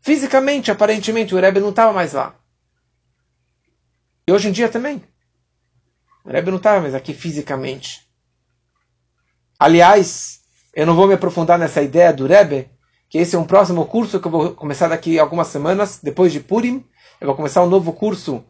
Fisicamente, 0.00 0.70
aparentemente, 0.70 1.34
o 1.34 1.38
Rebbe 1.38 1.60
não 1.60 1.68
estava 1.68 1.92
mais 1.92 2.14
lá. 2.14 2.34
E 4.26 4.32
hoje 4.32 4.48
em 4.48 4.52
dia 4.52 4.70
também. 4.70 5.11
O 6.24 6.30
Rebbe 6.30 6.50
não 6.50 6.58
estava 6.58 6.80
mais 6.80 6.94
aqui 6.94 7.12
fisicamente. 7.12 8.06
Aliás, 9.58 10.40
eu 10.74 10.86
não 10.86 10.94
vou 10.94 11.06
me 11.06 11.14
aprofundar 11.14 11.58
nessa 11.58 11.82
ideia 11.82 12.12
do 12.12 12.26
Rebbe, 12.26 12.70
que 13.08 13.18
esse 13.18 13.36
é 13.36 13.38
um 13.38 13.44
próximo 13.44 13.84
curso 13.86 14.20
que 14.20 14.26
eu 14.26 14.30
vou 14.30 14.50
começar 14.52 14.88
daqui 14.88 15.18
algumas 15.18 15.48
semanas, 15.48 15.98
depois 16.02 16.32
de 16.32 16.40
Purim, 16.40 16.84
eu 17.20 17.26
vou 17.26 17.36
começar 17.36 17.62
um 17.62 17.68
novo 17.68 17.92
curso 17.92 18.44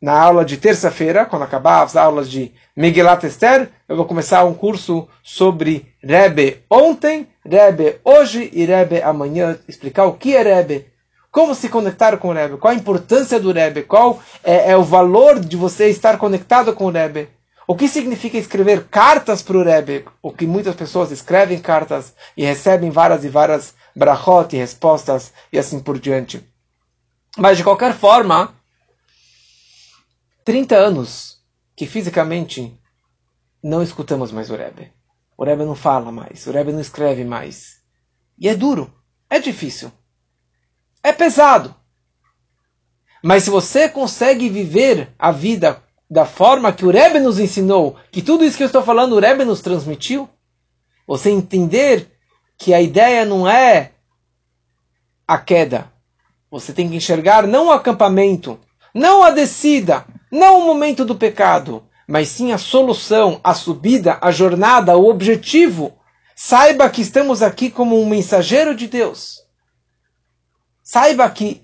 na 0.00 0.12
aula 0.12 0.44
de 0.44 0.56
terça-feira, 0.56 1.24
quando 1.24 1.42
acabar 1.42 1.82
as 1.82 1.96
aulas 1.96 2.30
de 2.30 2.52
Megillat 2.76 3.24
Esther, 3.24 3.70
eu 3.88 3.96
vou 3.96 4.06
começar 4.06 4.44
um 4.44 4.54
curso 4.54 5.08
sobre 5.22 5.92
Rebbe 6.02 6.62
ontem, 6.70 7.28
Rebbe 7.44 8.00
hoje 8.04 8.48
e 8.52 8.64
Rebbe 8.64 9.02
amanhã, 9.02 9.58
explicar 9.66 10.04
o 10.04 10.14
que 10.14 10.36
é 10.36 10.42
Rebbe, 10.42 10.86
como 11.30 11.54
se 11.54 11.68
conectar 11.68 12.16
com 12.16 12.28
o 12.28 12.32
Rebbe, 12.32 12.56
qual 12.56 12.72
a 12.72 12.76
importância 12.76 13.38
do 13.38 13.52
Rebbe, 13.52 13.82
qual 13.82 14.22
é, 14.42 14.70
é 14.72 14.76
o 14.76 14.82
valor 14.82 15.38
de 15.38 15.56
você 15.56 15.88
estar 15.88 16.18
conectado 16.18 16.72
com 16.72 16.86
o 16.86 16.90
Rebbe, 16.90 17.28
o 17.66 17.76
que 17.76 17.86
significa 17.86 18.38
escrever 18.38 18.88
cartas 18.88 19.42
para 19.42 19.58
o 19.58 19.62
Rebbe, 19.62 20.06
o 20.22 20.32
que 20.32 20.46
muitas 20.46 20.74
pessoas 20.74 21.10
escrevem 21.10 21.58
cartas 21.58 22.14
e 22.36 22.44
recebem 22.44 22.90
várias 22.90 23.24
e 23.24 23.28
várias 23.28 23.74
brachot 23.94 24.54
e 24.54 24.58
respostas 24.58 25.32
e 25.52 25.58
assim 25.58 25.80
por 25.80 25.98
diante. 25.98 26.42
Mas 27.36 27.58
de 27.58 27.64
qualquer 27.64 27.94
forma, 27.94 28.54
30 30.44 30.76
anos 30.76 31.42
que 31.76 31.86
fisicamente 31.86 32.74
não 33.62 33.82
escutamos 33.82 34.32
mais 34.32 34.50
o 34.50 34.56
Rebbe. 34.56 34.90
O 35.36 35.44
Rebbe 35.44 35.64
não 35.64 35.74
fala 35.74 36.10
mais, 36.10 36.46
o 36.46 36.52
Rebbe 36.52 36.72
não 36.72 36.80
escreve 36.80 37.22
mais. 37.22 37.82
E 38.38 38.48
é 38.48 38.54
duro, 38.54 38.92
é 39.28 39.38
difícil, 39.38 39.92
é 41.08 41.12
pesado. 41.12 41.74
Mas 43.22 43.44
se 43.44 43.50
você 43.50 43.88
consegue 43.88 44.48
viver 44.48 45.12
a 45.18 45.32
vida 45.32 45.82
da 46.08 46.24
forma 46.24 46.72
que 46.72 46.84
o 46.84 46.90
Rebbe 46.90 47.18
nos 47.18 47.38
ensinou, 47.38 47.96
que 48.10 48.22
tudo 48.22 48.44
isso 48.44 48.56
que 48.56 48.62
eu 48.62 48.68
estou 48.68 48.82
falando 48.82 49.14
o 49.14 49.20
Rebbe 49.20 49.44
nos 49.44 49.60
transmitiu, 49.60 50.28
você 51.06 51.30
entender 51.30 52.10
que 52.56 52.72
a 52.72 52.80
ideia 52.80 53.24
não 53.24 53.48
é 53.48 53.92
a 55.26 55.36
queda, 55.36 55.92
você 56.50 56.72
tem 56.72 56.88
que 56.88 56.96
enxergar 56.96 57.46
não 57.46 57.66
o 57.66 57.72
acampamento, 57.72 58.58
não 58.94 59.22
a 59.22 59.30
descida, 59.30 60.06
não 60.30 60.60
o 60.60 60.66
momento 60.66 61.04
do 61.04 61.14
pecado, 61.14 61.84
mas 62.06 62.28
sim 62.28 62.52
a 62.52 62.58
solução, 62.58 63.40
a 63.44 63.52
subida, 63.52 64.16
a 64.20 64.30
jornada, 64.30 64.96
o 64.96 65.08
objetivo. 65.08 65.92
Saiba 66.34 66.88
que 66.88 67.02
estamos 67.02 67.42
aqui 67.42 67.70
como 67.70 68.00
um 68.00 68.08
mensageiro 68.08 68.74
de 68.74 68.86
Deus. 68.86 69.42
Saiba 70.90 71.28
que 71.28 71.62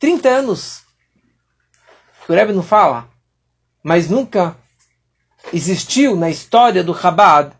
30 0.00 0.28
anos, 0.28 0.82
o 2.28 2.32
Rebbe 2.32 2.52
não 2.52 2.64
fala, 2.64 3.08
mas 3.84 4.10
nunca 4.10 4.56
existiu 5.52 6.16
na 6.16 6.28
história 6.28 6.82
do 6.82 6.92
Chabad 6.92 7.52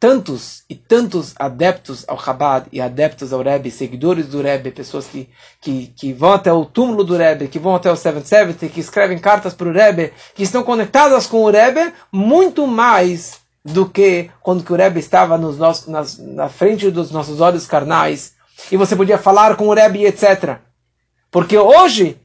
tantos 0.00 0.64
e 0.68 0.74
tantos 0.74 1.32
adeptos 1.38 2.04
ao 2.08 2.20
Chabad 2.20 2.66
e 2.72 2.80
adeptos 2.80 3.32
ao 3.32 3.40
Rebbe, 3.40 3.70
seguidores 3.70 4.26
do 4.26 4.42
Rebbe, 4.42 4.72
pessoas 4.72 5.06
que, 5.06 5.30
que, 5.60 5.86
que 5.96 6.12
vão 6.12 6.32
até 6.32 6.52
o 6.52 6.64
túmulo 6.64 7.04
do 7.04 7.16
Rebbe, 7.16 7.46
que 7.46 7.60
vão 7.60 7.76
até 7.76 7.88
o 7.88 7.94
770, 7.94 8.68
que 8.68 8.80
escrevem 8.80 9.16
cartas 9.16 9.54
para 9.54 9.68
o 9.68 9.72
Rebbe, 9.72 10.12
que 10.34 10.42
estão 10.42 10.64
conectadas 10.64 11.28
com 11.28 11.44
o 11.44 11.50
Rebbe, 11.52 11.94
muito 12.10 12.66
mais 12.66 13.38
do 13.64 13.88
que 13.88 14.28
quando 14.42 14.64
que 14.64 14.72
o 14.72 14.76
Rebbe 14.76 14.98
estava 14.98 15.38
nos 15.38 15.56
nossos, 15.56 15.86
nas, 15.86 16.18
na 16.18 16.48
frente 16.48 16.90
dos 16.90 17.12
nossos 17.12 17.40
olhos 17.40 17.64
carnais 17.64 18.39
e 18.70 18.76
você 18.76 18.96
podia 18.96 19.18
falar 19.18 19.56
com 19.56 19.68
o 19.68 19.74
Rebbe, 19.74 20.04
etc. 20.04 20.58
Porque 21.30 21.56
hoje, 21.56 22.20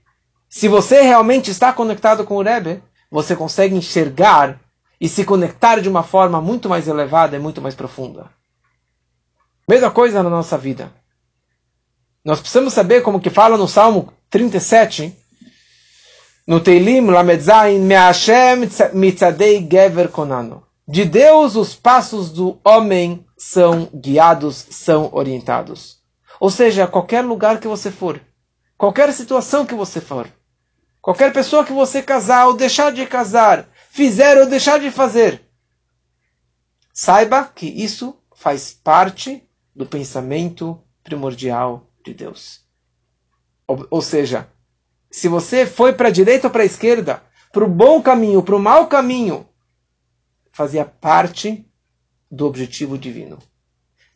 se 0.49 0.67
você 0.67 1.01
realmente 1.01 1.51
está 1.51 1.71
conectado 1.71 2.23
com 2.23 2.37
o 2.37 2.41
Rebbe, 2.41 2.81
você 3.11 3.35
consegue 3.35 3.75
enxergar 3.75 4.59
e 4.99 5.07
se 5.07 5.23
conectar 5.23 5.79
de 5.79 5.89
uma 5.89 6.03
forma 6.03 6.41
muito 6.41 6.69
mais 6.69 6.87
elevada 6.87 7.35
e 7.35 7.39
muito 7.39 7.61
mais 7.61 7.75
profunda. 7.75 8.29
Mesma 9.67 9.91
coisa 9.91 10.23
na 10.23 10.29
nossa 10.29 10.57
vida. 10.57 10.91
Nós 12.23 12.39
precisamos 12.39 12.73
saber, 12.73 13.01
como 13.01 13.19
que 13.19 13.29
fala 13.29 13.57
no 13.57 13.67
Salmo 13.67 14.11
37, 14.29 15.15
no 16.47 16.59
Teilim 16.59 17.05
Lamedzain, 17.05 17.79
Me'ashem 17.79 18.67
mitzadei 18.93 19.67
gever 19.69 20.09
konano. 20.09 20.63
De 20.87 21.03
Deus 21.03 21.55
os 21.55 21.75
passos 21.75 22.31
do 22.31 22.59
homem 22.63 23.25
são 23.37 23.89
guiados, 23.93 24.67
são 24.69 25.09
orientados. 25.11 25.97
Ou 26.39 26.49
seja, 26.49 26.87
qualquer 26.87 27.21
lugar 27.21 27.59
que 27.59 27.67
você 27.67 27.91
for, 27.91 28.19
qualquer 28.77 29.11
situação 29.13 29.65
que 29.65 29.73
você 29.73 30.01
for, 30.01 30.27
qualquer 31.01 31.31
pessoa 31.31 31.65
que 31.65 31.73
você 31.73 32.01
casar 32.01 32.47
ou 32.47 32.55
deixar 32.55 32.91
de 32.91 33.05
casar, 33.05 33.69
fizer 33.89 34.37
ou 34.37 34.47
deixar 34.47 34.79
de 34.79 34.91
fazer. 34.91 35.41
Saiba 36.93 37.43
que 37.43 37.67
isso 37.67 38.17
faz 38.35 38.71
parte 38.71 39.47
do 39.75 39.85
pensamento 39.85 40.81
primordial 41.03 41.89
de 42.03 42.13
Deus. 42.13 42.61
Ou, 43.67 43.87
ou 43.89 44.01
seja, 44.01 44.49
se 45.11 45.27
você 45.27 45.65
foi 45.65 45.93
para 45.93 46.09
a 46.09 46.11
direita 46.11 46.47
ou 46.47 46.51
para 46.51 46.63
a 46.63 46.65
esquerda, 46.65 47.23
para 47.51 47.63
o 47.63 47.69
bom 47.69 48.01
caminho, 48.01 48.43
para 48.43 48.55
o 48.55 48.59
mau 48.59 48.87
caminho, 48.87 49.47
fazia 50.51 50.85
parte 50.85 51.65
do 52.29 52.45
objetivo 52.45 52.97
divino. 52.97 53.39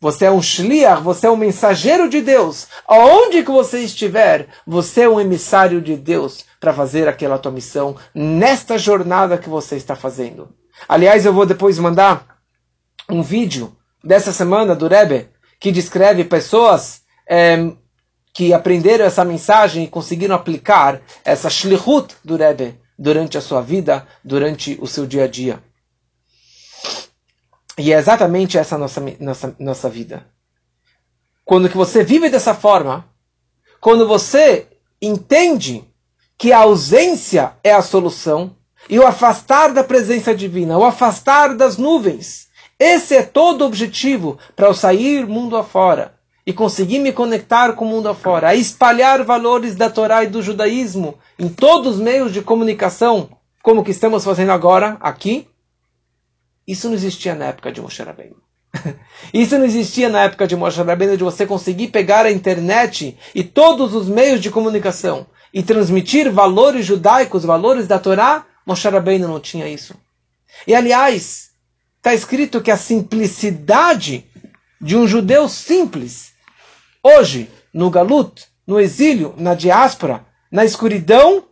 Você 0.02 0.26
é 0.26 0.32
um 0.32 0.42
shliach, 0.42 1.02
você 1.02 1.28
é 1.28 1.32
um 1.32 1.36
mensageiro 1.36 2.08
de 2.08 2.22
Deus. 2.22 2.68
Aonde 2.88 3.44
que 3.44 3.52
você 3.52 3.80
estiver, 3.80 4.48
você 4.66 5.02
é 5.02 5.10
um 5.10 5.20
emissário 5.20 5.82
de 5.82 5.98
Deus 5.98 6.46
para 6.60 6.74
fazer 6.74 7.08
aquela 7.08 7.38
tua 7.38 7.52
missão 7.52 7.98
nesta 8.16 8.78
jornada 8.78 9.38
que 9.38 9.50
você 9.50 9.76
está 9.76 9.96
fazendo. 9.96 10.56
Aliás, 10.88 11.26
eu 11.26 11.34
vou 11.34 11.46
depois 11.46 11.78
mandar 11.78 12.40
um 13.10 13.22
vídeo 13.22 13.76
dessa 14.02 14.32
semana 14.32 14.74
do 14.74 14.88
Rebbe 14.88 15.28
que 15.60 15.72
descreve 15.72 16.24
pessoas 16.24 17.02
é, 17.30 17.72
que 18.34 18.54
aprenderam 18.54 19.04
essa 19.04 19.26
mensagem 19.26 19.84
e 19.84 19.90
conseguiram 19.90 20.36
aplicar 20.36 21.02
essa 21.26 21.50
shlichut 21.50 22.16
do 22.24 22.38
Rebbe 22.38 22.80
durante 22.98 23.38
a 23.38 23.42
sua 23.42 23.62
vida, 23.62 24.08
durante 24.24 24.78
o 24.82 24.88
seu 24.88 25.06
dia 25.06 25.26
a 25.26 25.28
dia. 25.28 25.62
E 27.80 27.94
é 27.94 27.98
exatamente 27.98 28.58
essa 28.58 28.78
nossa, 28.78 29.02
nossa, 29.20 29.56
nossa 29.58 29.90
vida. 29.90 30.26
Quando 31.46 31.70
que 31.70 31.78
você 31.78 32.04
vive 32.04 32.30
dessa 32.30 32.54
forma, 32.54 33.06
quando 33.80 34.08
você 34.08 34.68
entende 35.02 35.84
que 36.38 36.52
a 36.52 36.60
ausência 36.60 37.54
é 37.64 37.74
a 37.74 37.82
solução, 37.82 38.56
e 38.88 39.00
o 39.00 39.06
afastar 39.06 39.74
da 39.74 39.84
presença 39.84 40.34
divina, 40.34 40.78
o 40.78 40.84
afastar 40.84 41.56
das 41.56 41.78
nuvens, 41.78 42.48
esse 42.78 43.16
é 43.16 43.24
todo 43.24 43.62
o 43.62 43.66
objetivo 43.66 44.38
para 44.56 44.68
eu 44.68 44.74
sair 44.74 45.26
mundo 45.26 45.58
afora 45.58 46.14
e 46.46 46.54
conseguir 46.54 47.00
me 47.00 47.12
conectar 47.12 47.74
com 47.74 47.86
o 47.86 47.88
mundo 47.88 48.10
afora, 48.10 48.50
a 48.50 48.56
espalhar 48.56 49.24
valores 49.24 49.76
da 49.76 49.90
Torá 49.90 50.24
e 50.24 50.28
do 50.28 50.42
judaísmo 50.42 51.16
em 51.38 51.50
todos 51.50 51.96
os 51.96 52.02
meios 52.02 52.32
de 52.32 52.42
comunicação, 52.42 53.30
como 53.62 53.84
que 53.84 53.92
estamos 53.92 54.24
fazendo 54.24 54.52
agora 54.52 54.98
aqui, 55.02 55.48
isso 56.70 56.88
não 56.88 56.94
existia 56.94 57.34
na 57.34 57.46
época 57.46 57.72
de 57.72 57.82
Moshe 57.82 58.04
Rabbeinu. 58.04 58.36
Isso 59.34 59.58
não 59.58 59.66
existia 59.66 60.08
na 60.08 60.22
época 60.26 60.46
de 60.46 60.56
Moshe 60.56 60.80
Rabbeinu, 60.80 61.18
de 61.18 61.24
você 61.24 61.48
conseguir 61.48 61.88
pegar 61.88 62.28
a 62.28 62.32
internet 62.32 63.18
e 63.34 63.44
todos 63.44 63.96
os 63.96 64.08
meios 64.08 64.40
de 64.40 64.52
comunicação 64.52 65.26
e 65.52 65.64
transmitir 65.64 66.32
valores 66.32 66.86
judaicos, 66.86 67.44
valores 67.44 67.88
da 67.88 67.98
Torá. 67.98 68.46
Moshe 68.64 68.88
Rabbeinu 68.88 69.28
não 69.28 69.40
tinha 69.40 69.68
isso. 69.68 69.96
E 70.68 70.76
aliás, 70.76 71.50
está 71.98 72.14
escrito 72.14 72.62
que 72.62 72.70
a 72.70 72.78
simplicidade 72.78 74.30
de 74.80 74.96
um 74.96 75.08
judeu 75.08 75.50
simples, 75.50 76.34
hoje, 77.02 77.50
no 77.74 77.90
Galut, 77.90 78.46
no 78.68 78.80
exílio, 78.80 79.34
na 79.38 79.56
diáspora, 79.56 80.24
na 80.52 80.64
escuridão, 80.64 81.46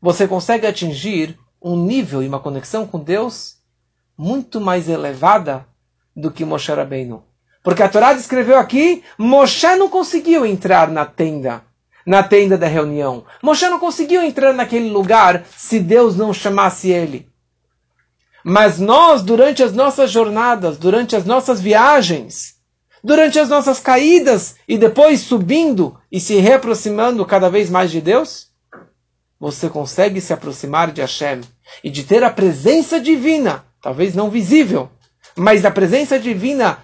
você 0.00 0.26
consegue 0.26 0.66
atingir 0.66 1.38
um 1.60 1.76
nível 1.84 2.22
e 2.22 2.28
uma 2.28 2.40
conexão 2.40 2.86
com 2.86 2.98
Deus 2.98 3.59
muito 4.20 4.60
mais 4.60 4.86
elevada 4.86 5.66
do 6.14 6.30
que 6.30 6.44
Moshe 6.44 6.70
Rabbeinu. 6.70 7.24
Porque 7.62 7.82
a 7.82 7.88
Torá 7.88 8.12
descreveu 8.12 8.58
aqui, 8.58 9.02
Moshe 9.16 9.74
não 9.76 9.88
conseguiu 9.88 10.44
entrar 10.44 10.90
na 10.90 11.06
tenda, 11.06 11.62
na 12.04 12.22
tenda 12.22 12.58
da 12.58 12.66
reunião. 12.66 13.24
Moshe 13.42 13.66
não 13.66 13.78
conseguiu 13.78 14.22
entrar 14.22 14.52
naquele 14.52 14.90
lugar 14.90 15.46
se 15.56 15.78
Deus 15.80 16.16
não 16.18 16.34
chamasse 16.34 16.90
ele. 16.90 17.30
Mas 18.44 18.78
nós, 18.78 19.22
durante 19.22 19.62
as 19.62 19.72
nossas 19.72 20.10
jornadas, 20.10 20.76
durante 20.76 21.16
as 21.16 21.24
nossas 21.24 21.58
viagens, 21.58 22.56
durante 23.02 23.38
as 23.38 23.48
nossas 23.48 23.80
caídas 23.80 24.56
e 24.68 24.76
depois 24.76 25.20
subindo 25.20 25.98
e 26.12 26.20
se 26.20 26.34
reaproximando 26.34 27.24
cada 27.24 27.48
vez 27.48 27.70
mais 27.70 27.90
de 27.90 28.02
Deus, 28.02 28.48
você 29.38 29.70
consegue 29.70 30.20
se 30.20 30.34
aproximar 30.34 30.92
de 30.92 31.00
Hashem 31.00 31.40
e 31.82 31.88
de 31.88 32.04
ter 32.04 32.22
a 32.22 32.28
presença 32.28 33.00
divina, 33.00 33.64
talvez 33.80 34.14
não 34.14 34.30
visível, 34.30 34.90
mas 35.36 35.64
a 35.64 35.70
presença 35.70 36.18
divina 36.18 36.78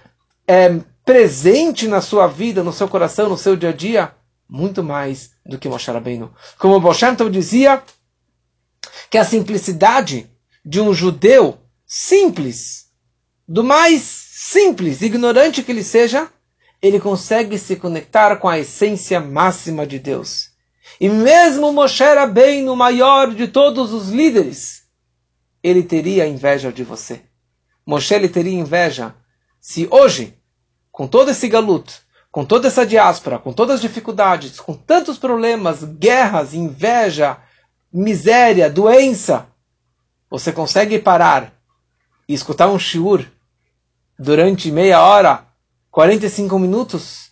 é 0.47 0.79
presente 1.05 1.87
na 1.87 2.01
sua 2.01 2.27
vida, 2.27 2.63
no 2.63 2.73
seu 2.73 2.87
coração, 2.87 3.29
no 3.29 3.37
seu 3.37 3.55
dia 3.55 3.69
a 3.69 3.73
dia, 3.73 4.11
muito 4.49 4.83
mais 4.83 5.31
do 5.45 5.57
que 5.57 5.69
Moshe 5.69 5.91
Rabbeinu. 5.91 6.33
Como 6.57 6.79
Moshe 6.79 7.05
dizia, 7.31 7.81
que 9.09 9.17
a 9.17 9.23
simplicidade 9.23 10.29
de 10.65 10.81
um 10.81 10.93
judeu 10.93 11.57
simples, 11.85 12.87
do 13.47 13.63
mais 13.63 14.01
simples, 14.01 15.01
ignorante 15.01 15.63
que 15.63 15.71
ele 15.71 15.83
seja, 15.83 16.29
ele 16.81 16.99
consegue 16.99 17.57
se 17.57 17.75
conectar 17.75 18.35
com 18.37 18.47
a 18.47 18.59
essência 18.59 19.19
máxima 19.19 19.85
de 19.87 19.99
Deus. 19.99 20.49
E 20.99 21.09
mesmo 21.09 21.71
Moshe 21.71 22.03
Rabbeinu, 22.03 22.75
maior 22.75 23.33
de 23.33 23.47
todos 23.47 23.93
os 23.93 24.09
líderes, 24.09 24.83
ele 25.63 25.83
teria 25.83 26.27
inveja 26.27 26.71
de 26.71 26.83
você. 26.83 27.21
Moshe 27.85 28.13
ele 28.13 28.29
teria 28.29 28.57
inveja 28.59 29.15
se 29.59 29.87
hoje, 29.91 30.37
com 30.91 31.07
todo 31.07 31.31
esse 31.31 31.47
galuto, 31.47 31.93
com 32.31 32.45
toda 32.45 32.67
essa 32.67 32.85
diáspora, 32.85 33.39
com 33.39 33.51
todas 33.51 33.75
as 33.75 33.81
dificuldades, 33.81 34.59
com 34.59 34.73
tantos 34.73 35.17
problemas, 35.17 35.83
guerras, 35.83 36.53
inveja, 36.53 37.37
miséria, 37.91 38.69
doença, 38.69 39.47
você 40.29 40.51
consegue 40.51 40.99
parar 40.99 41.53
e 42.27 42.33
escutar 42.33 42.67
um 42.67 42.77
shiur 42.77 43.25
durante 44.19 44.71
meia 44.71 45.01
hora, 45.01 45.47
45 45.91 46.59
minutos, 46.59 47.31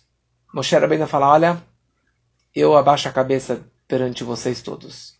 Moshe 0.54 0.74
Rabbeinu 0.76 1.06
fala, 1.06 1.30
olha, 1.30 1.62
eu 2.54 2.76
abaixo 2.76 3.08
a 3.08 3.12
cabeça 3.12 3.60
perante 3.86 4.24
vocês 4.24 4.62
todos. 4.62 5.14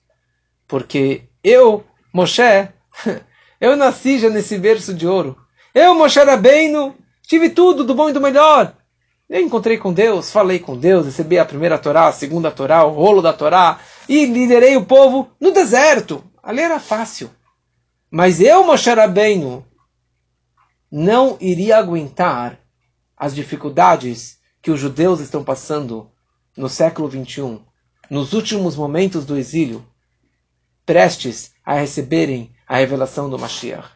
Porque 0.67 1.29
eu, 1.45 1.85
Moshe, 2.13 2.69
Eu 3.61 3.77
nasci 3.77 4.19
já 4.19 4.29
nesse 4.29 4.59
berço 4.59 4.93
de 4.93 5.07
ouro. 5.07 5.37
Eu, 5.75 5.95
Moshe 5.95 6.19
Rabbeinu, 6.19 6.95
tive 7.23 7.51
tudo 7.51 7.85
do 7.85 7.95
bom 7.95 8.11
e 8.11 8.13
do 8.13 8.21
melhor. 8.21 8.77
Eu 9.29 9.41
encontrei 9.41 9.77
com 9.77 9.93
Deus, 9.93 10.31
falei 10.31 10.59
com 10.59 10.77
Deus, 10.77 11.07
recebi 11.07 11.39
a 11.39 11.45
primeira 11.45 11.79
Torá, 11.79 12.07
a 12.07 12.13
segunda 12.13 12.51
Torá, 12.51 12.85
o 12.85 12.93
rolo 12.93 13.21
da 13.21 13.33
Torá, 13.33 13.81
e 14.09 14.25
liderei 14.27 14.77
o 14.77 14.85
povo 14.85 15.31
no 15.41 15.51
deserto. 15.53 16.23
Ali 16.43 16.61
era 16.61 16.79
fácil. 16.79 17.31
Mas 18.11 18.41
eu, 18.41 18.65
Moshe 18.65 18.89
Rabbeinu, 18.89 19.67
não 20.91 21.37
iria 21.41 21.79
aguentar 21.79 22.61
as 23.17 23.35
dificuldades 23.35 24.39
que 24.63 24.71
os 24.71 24.79
judeus 24.79 25.21
estão 25.21 25.43
passando 25.43 26.11
no 26.57 26.69
século 26.69 27.09
21, 27.09 27.63
nos 28.09 28.33
últimos 28.33 28.77
momentos 28.77 29.27
do 29.27 29.37
exílio, 29.37 29.85
prestes 30.85 31.53
a 31.65 31.75
receberem 31.75 32.56
a 32.67 32.77
revelação 32.77 33.31
do 33.31 33.39
Mashiach. 33.39 33.89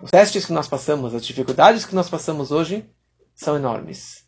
Os 0.00 0.10
testes 0.10 0.46
que 0.46 0.52
nós 0.52 0.66
passamos, 0.66 1.14
as 1.14 1.24
dificuldades 1.24 1.84
que 1.84 1.94
nós 1.94 2.08
passamos 2.08 2.50
hoje, 2.50 2.84
são 3.34 3.56
enormes. 3.56 4.24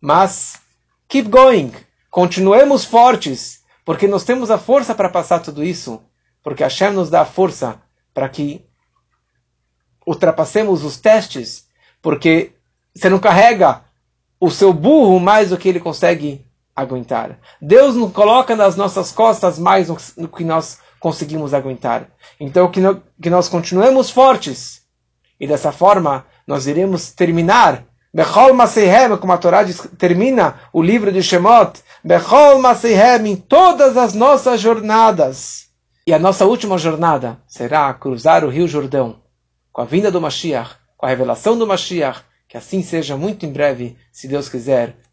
Mas, 0.00 0.60
keep 1.08 1.28
going, 1.28 1.72
continuemos 2.10 2.84
fortes, 2.84 3.64
porque 3.84 4.06
nós 4.06 4.24
temos 4.24 4.50
a 4.50 4.58
força 4.58 4.94
para 4.94 5.08
passar 5.08 5.40
tudo 5.40 5.64
isso, 5.64 6.02
porque 6.42 6.62
Hashem 6.62 6.92
nos 6.92 7.10
dá 7.10 7.22
a 7.22 7.26
força 7.26 7.80
para 8.14 8.28
que 8.28 8.64
ultrapassemos 10.06 10.84
os 10.84 10.96
testes, 10.98 11.66
porque 12.00 12.52
você 12.94 13.08
não 13.08 13.18
carrega 13.18 13.82
o 14.40 14.50
seu 14.50 14.72
burro 14.72 15.18
mais 15.18 15.50
do 15.50 15.58
que 15.58 15.68
ele 15.68 15.80
consegue 15.80 16.46
aguentar. 16.74 17.38
Deus 17.60 17.96
nos 17.96 18.12
coloca 18.12 18.54
nas 18.54 18.76
nossas 18.76 19.10
costas 19.10 19.58
mais 19.58 19.88
do 19.88 20.28
que 20.28 20.44
nós 20.44 20.78
conseguimos 20.98 21.54
aguentar. 21.54 22.08
Então, 22.38 22.70
que, 22.70 22.80
no, 22.80 23.02
que 23.20 23.30
nós 23.30 23.48
continuemos 23.48 24.10
fortes. 24.10 24.82
E 25.40 25.46
dessa 25.46 25.72
forma, 25.72 26.26
nós 26.46 26.66
iremos 26.66 27.12
terminar. 27.12 27.84
Bechol 28.12 28.54
Maseihem, 28.54 29.16
como 29.18 29.32
a 29.32 29.38
Torá 29.38 29.62
diz, 29.62 29.86
termina 29.98 30.60
o 30.72 30.82
livro 30.82 31.12
de 31.12 31.22
Shemot. 31.22 31.80
Bechol 32.02 32.58
Maseihem, 32.58 33.28
em 33.28 33.36
todas 33.36 33.96
as 33.96 34.14
nossas 34.14 34.60
jornadas. 34.60 35.68
E 36.06 36.12
a 36.12 36.18
nossa 36.18 36.46
última 36.46 36.78
jornada 36.78 37.38
será 37.46 37.92
cruzar 37.92 38.44
o 38.44 38.48
Rio 38.48 38.66
Jordão. 38.66 39.20
Com 39.70 39.82
a 39.82 39.84
vinda 39.84 40.10
do 40.10 40.20
Mashiach, 40.20 40.76
com 40.96 41.06
a 41.06 41.08
revelação 41.08 41.56
do 41.56 41.66
Mashiach. 41.66 42.22
Que 42.48 42.56
assim 42.56 42.82
seja 42.82 43.14
muito 43.14 43.44
em 43.44 43.52
breve, 43.52 43.96
se 44.10 44.26
Deus 44.26 44.48
quiser. 44.48 44.96